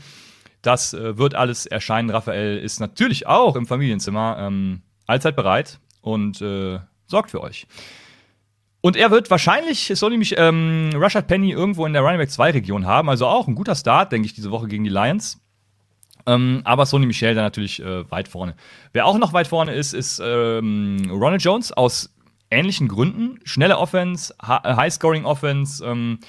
Das 0.65 0.95
äh, 0.95 1.17
wird 1.17 1.35
alles 1.35 1.67
erscheinen. 1.67 2.09
Raphael 2.09 2.57
ist 2.57 2.79
natürlich 2.79 3.27
auch 3.27 3.55
im 3.55 3.67
Familienzimmer 3.67 4.37
ähm, 4.39 4.81
allzeit 5.05 5.35
bereit 5.35 5.79
und 6.01 6.41
äh, 6.41 6.79
sorgt 7.05 7.29
für 7.29 7.41
euch. 7.41 7.67
Und 8.81 8.95
er 8.95 9.11
wird 9.11 9.29
wahrscheinlich 9.29 9.91
Sony 9.93 10.17
mich, 10.17 10.35
ähm, 10.37 10.89
Rashad 10.95 11.27
Penny 11.27 11.51
irgendwo 11.51 11.85
in 11.85 11.93
der 11.93 12.01
Running 12.01 12.17
Back 12.17 12.31
2 12.31 12.51
Region 12.51 12.85
haben. 12.87 13.09
Also 13.09 13.27
auch 13.27 13.47
ein 13.47 13.53
guter 13.53 13.75
Start, 13.75 14.11
denke 14.11 14.25
ich, 14.25 14.33
diese 14.33 14.49
Woche 14.49 14.67
gegen 14.67 14.83
die 14.83 14.89
Lions. 14.89 15.39
Ähm, 16.25 16.61
aber 16.63 16.87
Sony 16.87 17.05
Michel 17.05 17.35
da 17.35 17.43
natürlich 17.43 17.79
äh, 17.81 18.09
weit 18.09 18.27
vorne. 18.27 18.55
Wer 18.91 19.05
auch 19.05 19.19
noch 19.19 19.33
weit 19.33 19.47
vorne 19.47 19.73
ist, 19.73 19.93
ist 19.93 20.19
ähm, 20.23 21.11
Ronald 21.11 21.43
Jones 21.43 21.71
aus 21.71 22.15
ähnlichen 22.49 22.87
Gründen. 22.87 23.39
Schnelle 23.43 23.77
Offense, 23.77 24.33
High-Scoring 24.41 25.25
Offense. 25.25 25.85
Ähm, 25.85 26.19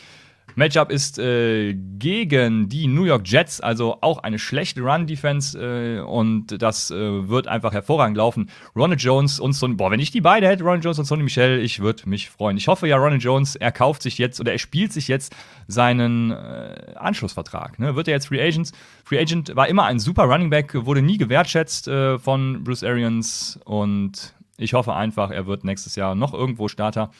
Matchup 0.57 0.91
ist 0.91 1.19
äh, 1.19 1.75
gegen 1.75 2.71
die 2.71 2.87
New 2.87 3.05
York 3.05 3.29
Jets, 3.29 3.61
also 3.61 3.99
auch 4.01 4.23
eine 4.23 4.39
schlechte 4.39 4.81
Run-Defense 4.81 5.59
äh, 5.59 6.01
und 6.01 6.63
das 6.63 6.91
äh, 6.91 7.29
wird 7.29 7.47
einfach 7.47 7.75
hervorragend 7.75 8.17
laufen. 8.17 8.49
Ronald 8.75 9.03
Jones 9.03 9.39
und 9.39 9.53
Sonny, 9.53 9.75
boah, 9.75 9.91
wenn 9.91 10.01
ich 10.01 10.13
die 10.13 10.23
beide 10.23 10.49
hätte, 10.49 10.65
Ronald 10.65 10.83
Jones 10.83 10.99
und 10.99 11.05
Sonny 11.05 11.25
Michel, 11.25 11.61
ich 11.61 11.81
würde 11.81 12.09
mich 12.09 12.31
freuen. 12.31 12.57
Ich 12.57 12.69
hoffe 12.69 12.89
ja, 12.89 12.97
Ronald 12.97 13.23
Jones, 13.23 13.55
er 13.55 13.71
kauft 13.71 14.01
sich 14.01 14.17
jetzt 14.17 14.41
oder 14.41 14.53
er 14.53 14.59
spielt 14.59 14.95
sich 14.95 15.09
jetzt 15.09 15.37
seinen 15.69 16.31
äh, 16.31 16.95
Anschlussvertrag. 16.97 17.79
Ne? 17.79 17.95
Wird 17.95 18.09
er 18.09 18.15
jetzt 18.15 18.29
Free 18.29 18.41
Agent? 18.41 18.73
Free 19.05 19.21
Agent 19.21 19.55
war 19.55 19.69
immer 19.69 19.85
ein 19.85 19.99
super 19.99 20.25
Running 20.25 20.49
Back, 20.49 20.87
wurde 20.87 21.03
nie 21.03 21.19
gewertschätzt 21.19 21.87
äh, 21.87 22.19
von 22.19 22.65
Bruce 22.65 22.83
Arians 22.83 23.61
und 23.67 24.35
ich 24.57 24.73
hoffe 24.73 24.95
einfach, 24.95 25.31
er 25.31 25.47
wird 25.47 25.65
nächstes 25.65 25.97
Jahr 25.97 26.15
noch 26.15 26.33
irgendwo 26.33 26.69
Starter 26.69 27.11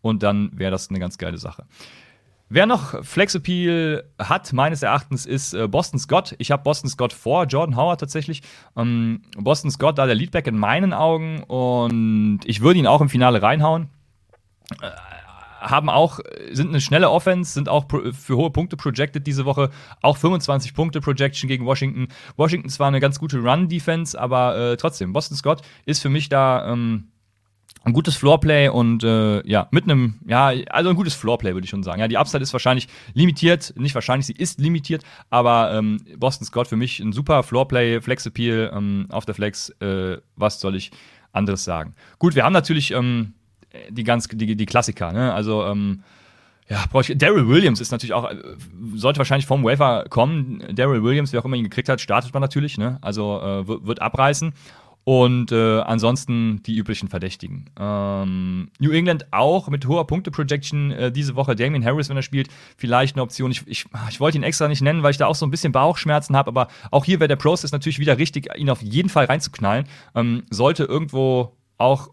und 0.00 0.22
dann 0.22 0.50
wäre 0.54 0.70
das 0.70 0.88
eine 0.88 0.98
ganz 0.98 1.18
geile 1.18 1.36
Sache. 1.36 1.66
Wer 2.48 2.66
noch 2.66 3.04
Flexappeal 3.04 4.04
hat, 4.20 4.52
meines 4.52 4.82
Erachtens, 4.82 5.26
ist 5.26 5.52
äh, 5.52 5.66
Boston 5.66 5.98
Scott. 5.98 6.36
Ich 6.38 6.52
habe 6.52 6.62
Boston 6.62 6.88
Scott 6.88 7.12
vor 7.12 7.44
Jordan 7.44 7.76
Howard 7.76 7.98
tatsächlich. 7.98 8.42
Ähm, 8.76 9.22
Boston 9.36 9.70
Scott 9.70 9.98
da 9.98 10.06
der 10.06 10.14
Leadback 10.14 10.46
in 10.46 10.56
meinen 10.56 10.92
Augen 10.92 11.42
und 11.42 12.40
ich 12.44 12.60
würde 12.60 12.78
ihn 12.78 12.86
auch 12.86 13.00
im 13.00 13.08
Finale 13.08 13.42
reinhauen. 13.42 13.88
Äh, 14.80 14.90
haben 15.60 15.90
auch, 15.90 16.20
sind 16.52 16.68
eine 16.68 16.80
schnelle 16.80 17.10
Offense, 17.10 17.52
sind 17.52 17.68
auch 17.68 17.86
für 17.88 18.36
hohe 18.36 18.50
Punkte 18.50 18.76
projected 18.76 19.26
diese 19.26 19.44
Woche. 19.44 19.70
Auch 20.00 20.16
25 20.16 20.74
Punkte 20.74 21.00
Projection 21.00 21.48
gegen 21.48 21.66
Washington. 21.66 22.08
Washington 22.36 22.68
zwar 22.68 22.86
eine 22.86 23.00
ganz 23.00 23.18
gute 23.18 23.38
Run-Defense, 23.38 24.20
aber 24.20 24.56
äh, 24.56 24.76
trotzdem, 24.76 25.12
Boston 25.12 25.36
Scott 25.36 25.62
ist 25.84 26.00
für 26.00 26.10
mich 26.10 26.28
da. 26.28 26.72
Ähm, 26.72 27.08
ein 27.86 27.92
gutes 27.92 28.16
Floorplay 28.16 28.68
und 28.68 29.04
äh, 29.04 29.46
ja, 29.48 29.68
mit 29.70 29.84
einem, 29.84 30.16
ja, 30.26 30.52
also 30.70 30.90
ein 30.90 30.96
gutes 30.96 31.14
Floorplay 31.14 31.54
würde 31.54 31.64
ich 31.64 31.70
schon 31.70 31.84
sagen. 31.84 32.00
Ja, 32.00 32.08
die 32.08 32.18
Upside 32.18 32.42
ist 32.42 32.52
wahrscheinlich 32.52 32.88
limitiert, 33.14 33.72
nicht 33.76 33.94
wahrscheinlich, 33.94 34.26
sie 34.26 34.32
ist 34.32 34.58
limitiert, 34.58 35.04
aber 35.30 35.72
ähm, 35.72 36.00
Boston 36.16 36.44
Scott 36.46 36.66
für 36.66 36.74
mich 36.74 36.98
ein 36.98 37.12
super 37.12 37.44
Floorplay, 37.44 38.00
Flex 38.00 38.26
Appeal 38.26 38.72
ähm, 38.74 39.06
auf 39.10 39.24
der 39.24 39.36
Flex. 39.36 39.70
Äh, 39.80 40.18
was 40.34 40.60
soll 40.60 40.74
ich 40.74 40.90
anderes 41.30 41.62
sagen? 41.62 41.94
Gut, 42.18 42.34
wir 42.34 42.44
haben 42.44 42.52
natürlich 42.52 42.90
ähm, 42.90 43.34
die 43.88 44.02
ganz, 44.02 44.26
die, 44.26 44.56
die 44.56 44.66
Klassiker, 44.66 45.12
ne? 45.12 45.32
Also, 45.32 45.64
ähm, 45.64 46.02
ja, 46.68 46.84
brauche 46.90 47.12
ich. 47.12 47.16
Daryl 47.16 47.46
Williams 47.46 47.80
ist 47.80 47.92
natürlich 47.92 48.14
auch, 48.14 48.28
äh, 48.28 48.36
sollte 48.94 49.18
wahrscheinlich 49.18 49.46
vom 49.46 49.62
Wafer 49.62 50.06
kommen. 50.08 50.64
Daryl 50.72 51.04
Williams, 51.04 51.32
wer 51.32 51.40
auch 51.40 51.44
immer 51.44 51.54
ihn 51.54 51.62
gekriegt 51.62 51.88
hat, 51.88 52.00
startet 52.00 52.34
man 52.34 52.40
natürlich, 52.40 52.78
ne? 52.78 52.98
Also 53.00 53.40
äh, 53.40 53.86
wird 53.86 54.02
abreißen. 54.02 54.52
Und 55.08 55.52
äh, 55.52 55.78
ansonsten 55.82 56.64
die 56.64 56.76
üblichen 56.76 57.06
Verdächtigen. 57.06 57.70
Ähm, 57.78 58.72
New 58.80 58.90
England 58.90 59.32
auch 59.32 59.68
mit 59.68 59.86
hoher 59.86 60.04
Punkte-Projection 60.04 60.90
äh, 60.90 61.12
diese 61.12 61.36
Woche. 61.36 61.54
Damien 61.54 61.84
Harris, 61.84 62.08
wenn 62.08 62.16
er 62.16 62.24
spielt, 62.24 62.48
vielleicht 62.76 63.14
eine 63.14 63.22
Option. 63.22 63.52
Ich, 63.52 63.62
ich, 63.68 63.84
ich 64.10 64.18
wollte 64.18 64.36
ihn 64.36 64.42
extra 64.42 64.66
nicht 64.66 64.82
nennen, 64.82 65.04
weil 65.04 65.12
ich 65.12 65.16
da 65.16 65.26
auch 65.26 65.36
so 65.36 65.46
ein 65.46 65.52
bisschen 65.52 65.70
Bauchschmerzen 65.70 66.34
habe. 66.34 66.48
Aber 66.48 66.66
auch 66.90 67.04
hier 67.04 67.20
wäre 67.20 67.28
der 67.28 67.36
Prozess 67.36 67.70
natürlich 67.70 68.00
wieder 68.00 68.18
richtig, 68.18 68.48
ihn 68.56 68.68
auf 68.68 68.82
jeden 68.82 69.08
Fall 69.08 69.26
reinzuknallen. 69.26 69.86
Ähm, 70.16 70.42
sollte 70.50 70.82
irgendwo 70.82 71.52
auch 71.78 72.10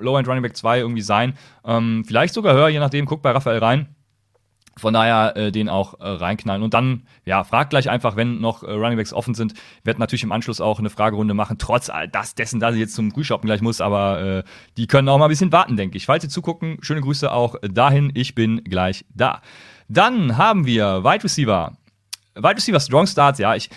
Low-End 0.00 0.26
Running 0.26 0.42
Back 0.42 0.56
2 0.56 0.80
irgendwie 0.80 1.02
sein. 1.02 1.34
Ähm, 1.64 2.02
vielleicht 2.04 2.34
sogar 2.34 2.54
höher, 2.54 2.70
je 2.70 2.80
nachdem. 2.80 3.06
Guckt 3.06 3.22
bei 3.22 3.30
Raphael 3.30 3.58
rein. 3.58 3.91
Von 4.76 4.94
daher 4.94 5.36
äh, 5.36 5.52
den 5.52 5.68
auch 5.68 6.00
äh, 6.00 6.08
reinknallen. 6.08 6.62
Und 6.62 6.72
dann, 6.74 7.02
ja, 7.24 7.44
fragt 7.44 7.70
gleich 7.70 7.90
einfach, 7.90 8.16
wenn 8.16 8.40
noch 8.40 8.62
äh, 8.62 8.72
Runningbacks 8.72 9.12
offen 9.12 9.34
sind. 9.34 9.54
Werde 9.84 10.00
natürlich 10.00 10.22
im 10.22 10.32
Anschluss 10.32 10.60
auch 10.60 10.78
eine 10.78 10.90
Fragerunde 10.90 11.34
machen, 11.34 11.58
trotz 11.58 11.90
all 11.90 12.08
das 12.08 12.34
dessen, 12.34 12.58
dass 12.58 12.74
ich 12.74 12.80
jetzt 12.80 12.94
zum 12.94 13.10
Frühshoppen 13.10 13.46
gleich 13.46 13.60
muss. 13.60 13.80
Aber 13.80 14.20
äh, 14.20 14.42
die 14.76 14.86
können 14.86 15.08
auch 15.08 15.18
mal 15.18 15.26
ein 15.26 15.30
bisschen 15.30 15.52
warten, 15.52 15.76
denke 15.76 15.96
ich. 15.96 16.06
Falls 16.06 16.22
Sie 16.22 16.28
zugucken, 16.28 16.78
schöne 16.80 17.02
Grüße 17.02 17.30
auch 17.30 17.56
dahin. 17.62 18.10
Ich 18.14 18.34
bin 18.34 18.64
gleich 18.64 19.04
da. 19.14 19.42
Dann 19.88 20.38
haben 20.38 20.64
wir 20.64 21.04
Wide 21.04 21.24
Receiver. 21.24 21.72
Wide 22.34 22.56
Receiver 22.56 22.80
Strong 22.80 23.06
Starts, 23.06 23.38
ja. 23.38 23.54
Ich 23.54 23.68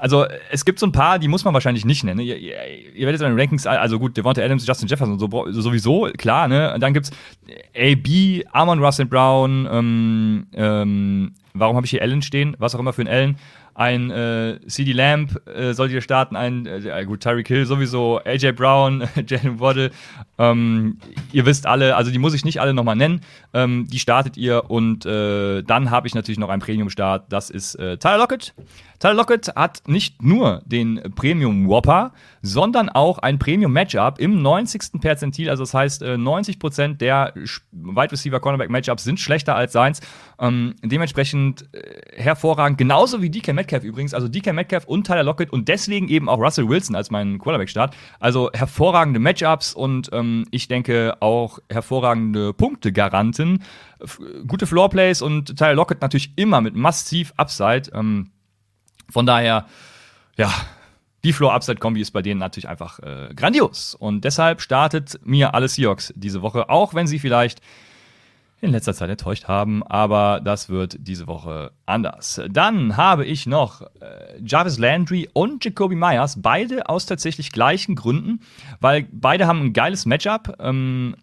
also 0.00 0.24
es 0.50 0.64
gibt 0.64 0.78
so 0.78 0.86
ein 0.86 0.92
paar, 0.92 1.18
die 1.18 1.28
muss 1.28 1.44
man 1.44 1.52
wahrscheinlich 1.52 1.84
nicht 1.84 2.04
nennen. 2.04 2.20
Ihr, 2.20 2.38
ihr, 2.38 2.56
ihr 2.94 3.06
werdet 3.06 3.20
in 3.20 3.28
den 3.28 3.38
Rankings, 3.38 3.66
also 3.66 3.98
gut, 3.98 4.16
Devonta 4.16 4.42
Adams, 4.42 4.66
Justin 4.66 4.88
Jefferson, 4.88 5.18
so, 5.18 5.28
sowieso, 5.50 6.08
klar, 6.16 6.48
ne? 6.48 6.72
Und 6.72 6.80
dann 6.80 6.94
gibt's 6.94 7.10
AB, 7.76 8.44
Amon 8.52 8.82
Russell 8.82 9.04
Brown, 9.04 9.68
ähm, 9.70 10.46
ähm, 10.54 11.34
warum 11.52 11.76
habe 11.76 11.84
ich 11.84 11.90
hier 11.90 12.00
Allen 12.00 12.22
stehen? 12.22 12.56
Was 12.58 12.74
auch 12.74 12.80
immer 12.80 12.94
für 12.94 13.02
ein 13.02 13.08
Allen. 13.08 13.36
Ein 13.80 14.10
äh, 14.10 14.60
CD 14.66 14.92
Lamp 14.92 15.40
äh, 15.48 15.72
sollt 15.72 15.90
ihr 15.90 16.02
starten, 16.02 16.36
ein, 16.36 16.66
äh, 16.66 17.02
gut, 17.06 17.20
Tyreek 17.20 17.48
Hill 17.48 17.64
sowieso, 17.64 18.20
AJ 18.26 18.52
Brown, 18.52 19.08
Jalen 19.26 19.58
Waddle. 19.58 19.90
Ähm, 20.36 20.98
ihr 21.32 21.46
wisst 21.46 21.66
alle, 21.66 21.96
also 21.96 22.10
die 22.10 22.18
muss 22.18 22.34
ich 22.34 22.44
nicht 22.44 22.60
alle 22.60 22.74
nochmal 22.74 22.96
nennen. 22.96 23.22
Ähm, 23.54 23.86
die 23.90 23.98
startet 23.98 24.36
ihr 24.36 24.68
und 24.68 25.06
äh, 25.06 25.62
dann 25.62 25.90
habe 25.90 26.06
ich 26.06 26.14
natürlich 26.14 26.38
noch 26.38 26.50
einen 26.50 26.60
Premium-Start. 26.60 27.32
Das 27.32 27.48
ist 27.48 27.74
äh, 27.76 27.96
Tyler 27.96 28.18
Lockett. 28.18 28.52
Tyler 28.98 29.14
Lockett 29.14 29.56
hat 29.56 29.80
nicht 29.86 30.22
nur 30.22 30.60
den 30.66 31.00
Premium 31.16 31.66
Whopper, 31.66 32.12
sondern 32.42 32.90
auch 32.90 33.16
ein 33.16 33.38
Premium 33.38 33.72
Matchup 33.72 34.18
im 34.18 34.42
90. 34.42 35.00
Perzentil. 35.00 35.48
Also 35.48 35.62
das 35.62 35.72
heißt, 35.72 36.02
90% 36.02 36.82
äh, 36.82 36.94
der 36.96 37.32
Wide 37.72 38.12
Receiver 38.12 38.40
Cornerback 38.40 38.68
Matchups 38.68 39.04
sind 39.04 39.18
schlechter 39.18 39.56
als 39.56 39.72
seins. 39.72 40.02
Ähm, 40.40 40.74
dementsprechend 40.82 41.68
äh, 41.74 42.22
hervorragend, 42.22 42.78
genauso 42.78 43.20
wie 43.20 43.28
DK 43.28 43.52
Metcalf 43.52 43.84
übrigens. 43.84 44.14
Also 44.14 44.26
DK 44.26 44.54
Metcalf 44.54 44.86
und 44.86 45.06
Tyler 45.06 45.22
Lockett 45.22 45.52
und 45.52 45.68
deswegen 45.68 46.08
eben 46.08 46.30
auch 46.30 46.38
Russell 46.38 46.66
Wilson 46.66 46.96
als 46.96 47.10
mein 47.10 47.38
Quarterback-Start. 47.38 47.94
Also 48.20 48.50
hervorragende 48.54 49.20
Matchups 49.20 49.74
und 49.74 50.08
ähm, 50.12 50.46
ich 50.50 50.66
denke 50.66 51.14
auch 51.20 51.58
hervorragende 51.68 52.54
Punkte-Garanten. 52.54 53.62
Gute 54.46 54.66
Floorplays 54.66 55.20
und 55.20 55.58
Tyler 55.58 55.74
Lockett 55.74 56.00
natürlich 56.00 56.32
immer 56.36 56.62
mit 56.62 56.74
massiv 56.74 57.34
Upside. 57.36 57.90
Ähm, 57.92 58.30
von 59.10 59.26
daher, 59.26 59.66
ja, 60.38 60.50
die 61.22 61.34
Floor-Upside-Kombi 61.34 62.00
ist 62.00 62.12
bei 62.12 62.22
denen 62.22 62.40
natürlich 62.40 62.68
einfach 62.68 62.98
äh, 63.00 63.34
grandios. 63.34 63.94
Und 63.94 64.24
deshalb 64.24 64.62
startet 64.62 65.20
mir 65.22 65.54
alle 65.54 65.68
Seahawks 65.68 66.14
diese 66.16 66.40
Woche, 66.40 66.70
auch 66.70 66.94
wenn 66.94 67.06
sie 67.06 67.18
vielleicht 67.18 67.60
in 68.60 68.72
letzter 68.72 68.94
Zeit 68.94 69.08
enttäuscht 69.08 69.48
haben, 69.48 69.82
aber 69.82 70.40
das 70.44 70.68
wird 70.68 70.96
diese 70.98 71.26
Woche 71.26 71.72
anders. 71.86 72.40
Dann 72.50 72.96
habe 72.96 73.24
ich 73.24 73.46
noch 73.46 73.82
äh, 74.00 74.40
Jarvis 74.44 74.78
Landry 74.78 75.28
und 75.32 75.64
Jacoby 75.64 75.96
Myers, 75.96 76.42
beide 76.42 76.88
aus 76.88 77.06
tatsächlich 77.06 77.52
gleichen 77.52 77.94
Gründen, 77.94 78.40
weil 78.80 79.06
beide 79.10 79.46
haben 79.46 79.62
ein 79.62 79.72
geiles 79.72 80.04
Matchup. 80.04 80.56
Ähm, 80.60 81.16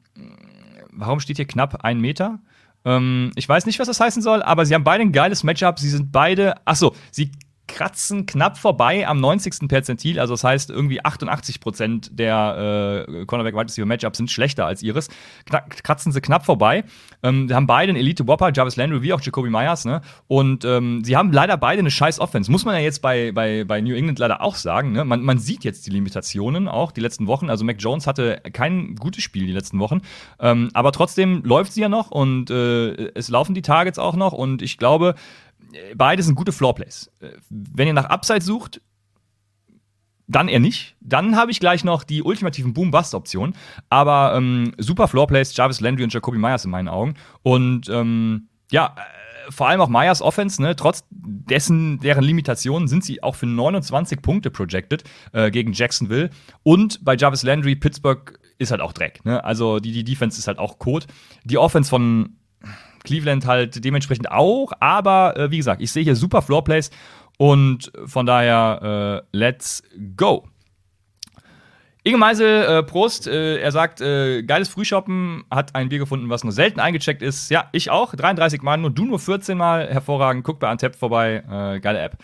warum 0.91 1.19
steht 1.19 1.37
hier 1.37 1.47
knapp 1.47 1.83
ein 1.83 1.99
Meter? 2.01 2.39
Ähm, 2.85 3.31
ich 3.35 3.47
weiß 3.47 3.65
nicht, 3.65 3.79
was 3.79 3.87
das 3.87 3.99
heißen 3.99 4.21
soll, 4.21 4.41
aber 4.41 4.65
sie 4.65 4.73
haben 4.73 4.83
beide 4.83 5.03
ein 5.03 5.11
geiles 5.11 5.43
Matchup. 5.43 5.77
Sie 5.77 5.89
sind 5.89 6.11
beide, 6.11 6.55
achso, 6.65 6.95
sie 7.11 7.31
kratzen 7.67 8.25
knapp 8.25 8.57
vorbei 8.57 9.07
am 9.07 9.19
90. 9.19 9.67
Perzentil. 9.67 10.19
Also 10.19 10.33
das 10.33 10.43
heißt, 10.43 10.69
irgendwie 10.69 11.03
88 11.03 11.59
Prozent 11.59 12.09
der 12.17 13.05
äh, 13.07 13.25
Cornerback 13.25 13.55
Wide 13.55 13.65
Receiver 13.65 13.85
Matchups 13.85 14.17
sind 14.17 14.31
schlechter 14.31 14.65
als 14.65 14.81
ihres. 14.81 15.09
Kna 15.45 15.61
kratzen 15.61 16.11
sie 16.11 16.21
knapp 16.21 16.45
vorbei. 16.45 16.83
Ähm, 17.23 17.49
haben 17.53 17.67
beide 17.67 17.89
einen 17.89 17.99
Elite 17.99 18.27
Whopper, 18.27 18.51
Jarvis 18.53 18.75
Landry 18.77 19.01
wie 19.01 19.13
auch 19.13 19.21
Jacoby 19.21 19.49
Myers. 19.49 19.85
Ne? 19.85 20.01
Und 20.27 20.65
ähm, 20.65 21.03
sie 21.03 21.17
haben 21.17 21.31
leider 21.31 21.57
beide 21.57 21.79
eine 21.79 21.91
scheiß 21.91 22.19
Offense. 22.19 22.51
Muss 22.51 22.65
man 22.65 22.75
ja 22.75 22.81
jetzt 22.81 23.01
bei, 23.01 23.31
bei, 23.31 23.63
bei 23.63 23.81
New 23.81 23.95
England 23.95 24.19
leider 24.19 24.41
auch 24.41 24.55
sagen. 24.55 24.93
Ne? 24.93 25.03
Man, 25.03 25.21
man 25.21 25.37
sieht 25.37 25.63
jetzt 25.63 25.85
die 25.87 25.91
Limitationen 25.91 26.67
auch 26.67 26.91
die 26.91 27.01
letzten 27.01 27.27
Wochen. 27.27 27.49
Also 27.49 27.65
Mac 27.65 27.77
Jones 27.79 28.07
hatte 28.07 28.41
kein 28.53 28.95
gutes 28.95 29.23
Spiel 29.23 29.45
die 29.45 29.53
letzten 29.53 29.79
Wochen. 29.79 30.01
Ähm, 30.39 30.69
aber 30.73 30.91
trotzdem 30.91 31.43
läuft 31.43 31.73
sie 31.73 31.81
ja 31.81 31.89
noch 31.89 32.11
und 32.11 32.49
äh, 32.49 33.11
es 33.13 33.29
laufen 33.29 33.53
die 33.53 33.61
Targets 33.61 33.99
auch 33.99 34.15
noch. 34.15 34.33
Und 34.33 34.61
ich 34.61 34.77
glaube, 34.77 35.15
beide 35.95 36.23
sind 36.23 36.35
gute 36.35 36.51
Floorplays. 36.51 37.11
Wenn 37.49 37.87
ihr 37.87 37.93
nach 37.93 38.05
Upside 38.05 38.41
sucht, 38.41 38.81
dann 40.27 40.49
eher 40.49 40.59
nicht. 40.59 40.95
Dann 40.99 41.35
habe 41.35 41.51
ich 41.51 41.59
gleich 41.59 41.83
noch 41.83 42.03
die 42.03 42.21
ultimativen 42.21 42.73
Boom-Bust-Optionen. 42.73 43.55
Aber 43.89 44.33
ähm, 44.35 44.73
super 44.77 45.07
Floorplays, 45.07 45.55
Jarvis 45.55 45.79
Landry 45.79 46.03
und 46.03 46.13
Jacoby 46.13 46.37
Myers 46.37 46.65
in 46.65 46.71
meinen 46.71 46.89
Augen. 46.89 47.15
Und 47.43 47.89
ähm, 47.89 48.49
ja, 48.69 48.93
äh, 48.97 49.51
vor 49.51 49.69
allem 49.69 49.79
auch 49.79 49.87
Myers 49.87 50.21
Offense, 50.21 50.61
ne, 50.61 50.75
trotz 50.75 51.05
dessen, 51.09 51.99
deren 52.01 52.23
Limitationen 52.23 52.89
sind 52.89 53.05
sie 53.05 53.23
auch 53.23 53.35
für 53.35 53.45
29 53.45 54.21
Punkte 54.21 54.51
projected 54.51 55.05
äh, 55.31 55.49
gegen 55.49 55.71
Jacksonville. 55.71 56.29
Und 56.63 57.03
bei 57.05 57.15
Jarvis 57.15 57.43
Landry, 57.43 57.77
Pittsburgh 57.77 58.37
ist 58.57 58.71
halt 58.71 58.81
auch 58.81 58.91
Dreck. 58.91 59.23
Ne? 59.23 59.41
Also 59.45 59.79
die, 59.79 59.93
die 59.93 60.03
Defense 60.03 60.37
ist 60.37 60.47
halt 60.47 60.59
auch 60.59 60.77
Code. 60.77 61.05
Die 61.45 61.57
Offense 61.57 61.89
von 61.89 62.35
Cleveland 63.07 63.45
halt 63.47 63.83
dementsprechend 63.83 64.31
auch. 64.31 64.71
Aber 64.79 65.35
äh, 65.37 65.51
wie 65.51 65.57
gesagt, 65.57 65.81
ich 65.81 65.91
sehe 65.91 66.03
hier 66.03 66.15
super 66.15 66.41
Floorplays 66.41 66.91
und 67.37 67.91
von 68.05 68.25
daher 68.25 69.23
äh, 69.33 69.37
let's 69.37 69.81
go. 70.15 70.47
Inge 72.03 72.17
Meisel, 72.17 72.63
äh, 72.63 72.83
Prost, 72.83 73.27
äh, 73.27 73.57
er 73.57 73.71
sagt, 73.73 73.99
äh, 73.99 74.41
geiles 74.43 74.69
Frühshoppen, 74.69 75.43
hat 75.51 75.75
ein 75.75 75.89
Bier 75.89 75.99
gefunden, 75.99 76.29
was 76.29 76.45
nur 76.45 76.53
selten 76.53 76.79
eingecheckt 76.79 77.21
ist. 77.21 77.49
Ja, 77.51 77.67
ich 77.73 77.89
auch, 77.89 78.15
33 78.15 78.61
Mal, 78.61 78.77
nur 78.77 78.91
du 78.91 79.03
nur 79.03 79.19
14 79.19 79.57
Mal, 79.57 79.89
hervorragend, 79.89 80.45
guck 80.45 80.59
bei 80.59 80.69
Antep 80.69 80.95
vorbei, 80.95 81.43
äh, 81.49 81.81
geile 81.81 81.99
App. 81.99 82.17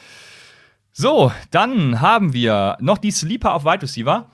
So, 0.93 1.33
dann 1.51 1.99
haben 1.99 2.31
wir 2.31 2.77
noch 2.79 2.97
die 2.97 3.11
Sleeper 3.11 3.53
auf 3.53 3.65
Wide 3.65 3.81
Receiver. 3.81 4.29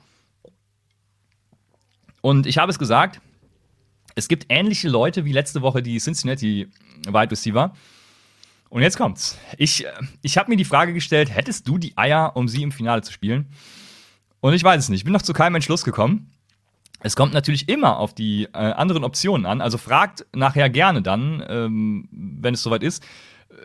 Und 2.21 2.45
ich 2.45 2.59
habe 2.59 2.69
es 2.69 2.77
gesagt, 2.77 3.19
es 4.19 4.27
gibt 4.27 4.45
ähnliche 4.49 4.89
Leute 4.89 5.25
wie 5.25 5.31
letzte 5.31 5.61
Woche 5.61 5.81
die 5.81 5.97
Cincinnati 5.97 6.67
Wide 7.07 7.31
Receiver. 7.31 7.73
Und 8.69 8.83
jetzt 8.83 8.97
kommt's. 8.97 9.39
Ich, 9.57 9.85
äh, 9.85 9.91
ich 10.21 10.37
habe 10.37 10.51
mir 10.51 10.57
die 10.57 10.65
Frage 10.65 10.93
gestellt, 10.93 11.33
hättest 11.33 11.67
du 11.67 11.77
die 11.77 11.97
Eier, 11.97 12.33
um 12.35 12.47
sie 12.47 12.61
im 12.61 12.71
Finale 12.71 13.01
zu 13.01 13.11
spielen? 13.11 13.47
Und 14.41 14.53
ich 14.53 14.63
weiß 14.63 14.83
es 14.83 14.89
nicht. 14.89 14.99
Ich 14.99 15.03
bin 15.05 15.13
noch 15.13 15.21
zu 15.21 15.33
keinem 15.33 15.55
Entschluss 15.55 15.83
gekommen. 15.83 16.31
Es 17.01 17.15
kommt 17.15 17.33
natürlich 17.33 17.69
immer 17.69 17.97
auf 17.97 18.13
die 18.13 18.43
äh, 18.53 18.57
anderen 18.57 19.03
Optionen 19.03 19.45
an. 19.45 19.61
Also 19.61 19.77
fragt 19.77 20.25
nachher 20.35 20.69
gerne 20.69 21.01
dann, 21.01 21.43
ähm, 21.47 22.09
wenn 22.11 22.53
es 22.53 22.61
soweit 22.61 22.83
ist, 22.83 23.03
äh, 23.49 23.55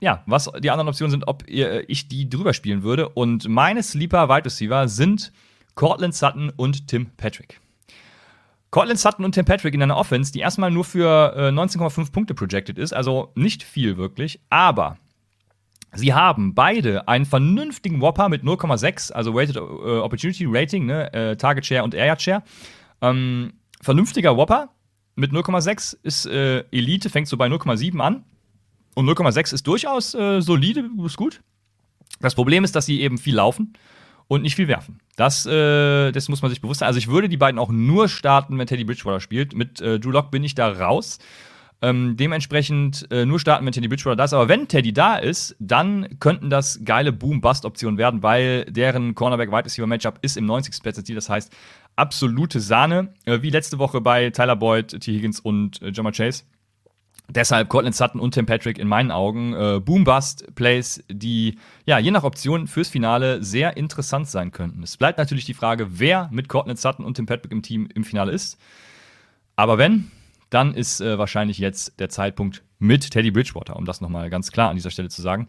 ja, 0.00 0.24
was 0.26 0.50
die 0.58 0.70
anderen 0.70 0.88
Optionen 0.88 1.12
sind, 1.12 1.28
ob 1.28 1.48
ihr, 1.48 1.70
äh, 1.70 1.84
ich 1.86 2.08
die 2.08 2.28
drüber 2.28 2.52
spielen 2.52 2.82
würde. 2.82 3.08
Und 3.08 3.48
meine 3.48 3.82
Sleeper 3.82 4.28
Wide 4.28 4.44
Receiver 4.44 4.88
sind 4.88 5.32
Cortland 5.76 6.14
Sutton 6.14 6.50
und 6.56 6.88
Tim 6.88 7.10
Patrick. 7.16 7.59
Cortland 8.70 9.00
Sutton 9.00 9.24
und 9.24 9.32
Tim 9.32 9.44
Patrick 9.44 9.74
in 9.74 9.82
einer 9.82 9.96
Offense, 9.96 10.32
die 10.32 10.40
erstmal 10.40 10.70
nur 10.70 10.84
für 10.84 11.34
äh, 11.36 11.48
19,5 11.48 12.12
Punkte 12.12 12.34
projected 12.34 12.78
ist, 12.78 12.92
also 12.92 13.32
nicht 13.34 13.62
viel 13.62 13.96
wirklich, 13.96 14.40
aber 14.48 14.96
sie 15.92 16.14
haben 16.14 16.54
beide 16.54 17.08
einen 17.08 17.26
vernünftigen 17.26 18.00
Whopper 18.00 18.28
mit 18.28 18.44
0,6, 18.44 19.12
also 19.12 19.34
Weighted 19.34 19.56
äh, 19.56 19.60
Opportunity 19.60 20.46
Rating, 20.48 20.86
ne, 20.86 21.12
äh, 21.12 21.36
Target 21.36 21.66
Share 21.66 21.82
und 21.82 21.94
Area 21.94 22.18
Share. 22.18 22.42
Ähm, 23.00 23.54
vernünftiger 23.80 24.36
Whopper 24.36 24.70
mit 25.16 25.32
0,6 25.32 25.96
ist 26.02 26.26
äh, 26.26 26.60
Elite, 26.70 27.10
fängt 27.10 27.26
so 27.26 27.36
bei 27.36 27.48
0,7 27.48 27.98
an. 27.98 28.24
Und 28.94 29.06
0,6 29.08 29.54
ist 29.54 29.66
durchaus 29.66 30.14
äh, 30.14 30.40
solide, 30.40 30.88
ist 31.04 31.16
gut. 31.16 31.42
Das 32.20 32.34
Problem 32.34 32.64
ist, 32.64 32.76
dass 32.76 32.86
sie 32.86 33.00
eben 33.00 33.18
viel 33.18 33.36
laufen 33.36 33.72
und 34.30 34.42
nicht 34.42 34.54
viel 34.54 34.68
werfen. 34.68 35.00
Das, 35.16 35.44
äh, 35.44 36.12
das 36.12 36.28
muss 36.28 36.40
man 36.40 36.52
sich 36.52 36.60
bewusst 36.60 36.78
sein. 36.80 36.86
Also 36.86 36.98
ich 36.98 37.08
würde 37.08 37.28
die 37.28 37.36
beiden 37.36 37.58
auch 37.58 37.68
nur 37.68 38.08
starten, 38.08 38.56
wenn 38.58 38.66
Teddy 38.68 38.84
Bridgewater 38.84 39.18
spielt. 39.18 39.56
Mit 39.56 39.80
äh, 39.80 39.98
Drew 39.98 40.12
Lock 40.12 40.30
bin 40.30 40.44
ich 40.44 40.54
da 40.54 40.68
raus. 40.68 41.18
Ähm, 41.82 42.16
dementsprechend 42.16 43.08
äh, 43.10 43.26
nur 43.26 43.40
starten, 43.40 43.66
wenn 43.66 43.72
Teddy 43.72 43.88
Bridgewater 43.88 44.14
da 44.14 44.24
ist. 44.24 44.32
Aber 44.32 44.48
wenn 44.48 44.68
Teddy 44.68 44.92
da 44.92 45.16
ist, 45.16 45.56
dann 45.58 46.20
könnten 46.20 46.48
das 46.48 46.78
geile 46.84 47.10
Boom-Bust-Optionen 47.12 47.98
werden, 47.98 48.22
weil 48.22 48.66
deren 48.66 49.16
Cornerback-Wide 49.16 49.64
Receiver-Matchup 49.64 50.20
ist 50.22 50.36
im 50.36 50.46
90. 50.46 50.80
Perzentil. 50.80 51.16
Das 51.16 51.28
heißt, 51.28 51.52
absolute 51.96 52.60
Sahne. 52.60 53.12
Äh, 53.24 53.42
wie 53.42 53.50
letzte 53.50 53.80
Woche 53.80 54.00
bei 54.00 54.30
Tyler 54.30 54.54
Boyd, 54.54 55.00
T. 55.00 55.12
Higgins 55.12 55.40
und 55.40 55.82
äh, 55.82 55.90
Jammer 55.90 56.12
Chase. 56.12 56.44
Deshalb 57.30 57.68
Cortland 57.68 57.94
Sutton 57.94 58.20
und 58.20 58.34
Tim 58.34 58.46
Patrick 58.46 58.78
in 58.78 58.88
meinen 58.88 59.10
Augen 59.10 59.54
äh, 59.54 59.80
Boom-Bust-Plays, 59.80 61.04
die 61.08 61.58
ja 61.86 61.98
je 61.98 62.10
nach 62.10 62.24
Option 62.24 62.66
fürs 62.66 62.88
Finale 62.88 63.42
sehr 63.42 63.76
interessant 63.76 64.28
sein 64.28 64.50
könnten. 64.50 64.82
Es 64.82 64.96
bleibt 64.96 65.18
natürlich 65.18 65.44
die 65.44 65.54
Frage, 65.54 65.98
wer 65.98 66.28
mit 66.32 66.48
Cortland 66.48 66.78
Sutton 66.78 67.04
und 67.04 67.14
Tim 67.14 67.26
Patrick 67.26 67.52
im 67.52 67.62
Team 67.62 67.88
im 67.94 68.04
Finale 68.04 68.32
ist. 68.32 68.58
Aber 69.54 69.78
wenn, 69.78 70.10
dann 70.50 70.74
ist 70.74 71.00
äh, 71.00 71.18
wahrscheinlich 71.18 71.58
jetzt 71.58 72.00
der 72.00 72.08
Zeitpunkt 72.08 72.62
mit 72.78 73.10
Teddy 73.10 73.30
Bridgewater, 73.30 73.76
um 73.76 73.84
das 73.84 74.00
nochmal 74.00 74.28
ganz 74.30 74.50
klar 74.50 74.70
an 74.70 74.76
dieser 74.76 74.90
Stelle 74.90 75.08
zu 75.08 75.22
sagen. 75.22 75.46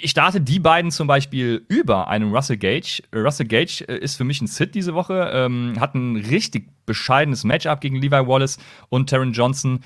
Ich 0.00 0.12
starte 0.12 0.40
die 0.40 0.60
beiden 0.60 0.92
zum 0.92 1.08
Beispiel 1.08 1.64
über 1.68 2.06
einen 2.08 2.32
Russell 2.32 2.56
Gage. 2.56 3.02
Russell 3.14 3.46
Gage 3.46 3.84
äh, 3.88 3.98
ist 3.98 4.16
für 4.16 4.24
mich 4.24 4.40
ein 4.40 4.46
Sit 4.46 4.74
diese 4.74 4.94
Woche, 4.94 5.30
ähm, 5.32 5.74
hat 5.80 5.94
ein 5.94 6.16
richtig 6.16 6.68
bescheidenes 6.84 7.44
Matchup 7.44 7.80
gegen 7.80 7.96
Levi 7.96 8.26
Wallace 8.26 8.58
und 8.90 9.08
Taron 9.08 9.32
Johnson 9.32 9.80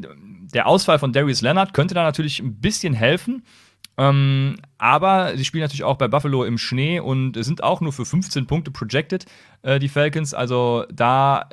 der 0.00 0.66
Ausfall 0.66 0.98
von 0.98 1.12
Darius 1.12 1.42
Leonard 1.42 1.74
könnte 1.74 1.94
da 1.94 2.02
natürlich 2.02 2.40
ein 2.40 2.60
bisschen 2.60 2.94
helfen. 2.94 3.42
Ähm, 3.98 4.56
aber 4.78 5.36
sie 5.36 5.44
spielen 5.44 5.62
natürlich 5.62 5.82
auch 5.82 5.96
bei 5.96 6.06
Buffalo 6.06 6.44
im 6.44 6.56
Schnee 6.56 7.00
und 7.00 7.34
sind 7.44 7.64
auch 7.64 7.80
nur 7.80 7.92
für 7.92 8.06
15 8.06 8.46
Punkte 8.46 8.70
projected, 8.70 9.26
äh, 9.62 9.80
die 9.80 9.88
Falcons. 9.88 10.34
Also 10.34 10.84
da, 10.92 11.48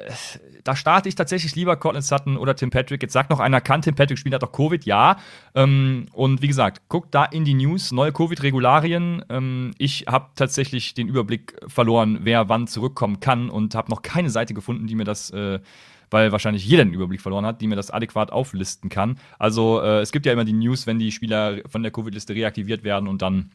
da 0.64 0.76
starte 0.76 1.10
ich 1.10 1.16
tatsächlich 1.16 1.56
lieber 1.56 1.76
Cortland 1.76 2.06
Sutton 2.06 2.38
oder 2.38 2.56
Tim 2.56 2.70
Patrick. 2.70 3.02
Jetzt 3.02 3.14
sagt 3.14 3.32
noch 3.32 3.40
einer, 3.40 3.62
kann 3.62 3.82
Tim 3.82 3.96
Patrick 3.96 4.20
spielen, 4.20 4.36
hat 4.36 4.44
doch 4.44 4.52
Covid? 4.52 4.86
Ja. 4.86 5.18
Ähm, 5.56 6.06
und 6.14 6.44
wie 6.44 6.48
gesagt, 6.48 6.88
guckt 6.88 7.16
da 7.16 7.26
in 7.26 7.46
die 7.46 7.56
News, 7.56 7.92
neue 7.92 8.12
Covid-Regularien. 8.12 9.26
Ähm, 9.30 9.72
ich 9.80 10.06
habe 10.08 10.30
tatsächlich 10.36 10.94
den 10.94 11.08
Überblick 11.08 11.56
verloren, 11.66 12.20
wer 12.22 12.48
wann 12.48 12.68
zurückkommen 12.68 13.20
kann 13.20 13.50
und 13.50 13.74
habe 13.74 13.90
noch 13.90 14.04
keine 14.04 14.30
Seite 14.30 14.54
gefunden, 14.54 14.86
die 14.86 14.94
mir 14.94 15.04
das 15.04 15.32
äh, 15.32 15.60
weil 16.10 16.32
wahrscheinlich 16.32 16.66
jeder 16.66 16.84
den 16.84 16.94
Überblick 16.94 17.22
verloren 17.22 17.46
hat, 17.46 17.62
die 17.62 17.68
mir 17.68 17.76
das 17.76 17.92
adäquat 17.92 18.32
auflisten 18.32 18.90
kann. 18.90 19.18
Also 19.40 19.82
äh, 19.82 20.02
es 20.02 20.12
gibt 20.12 20.26
ja 20.26 20.34
immer 20.34 20.46
die 20.46 20.54
News, 20.54 20.88
wenn 20.88 21.00
die 21.00 21.12
Spieler 21.12 21.60
von 21.68 21.84
der 21.84 21.92
Covid-Liste 21.92 22.34
reaktiviert 22.34 22.84
werden 22.84 23.08
und 23.08 23.22
dann 23.22 23.52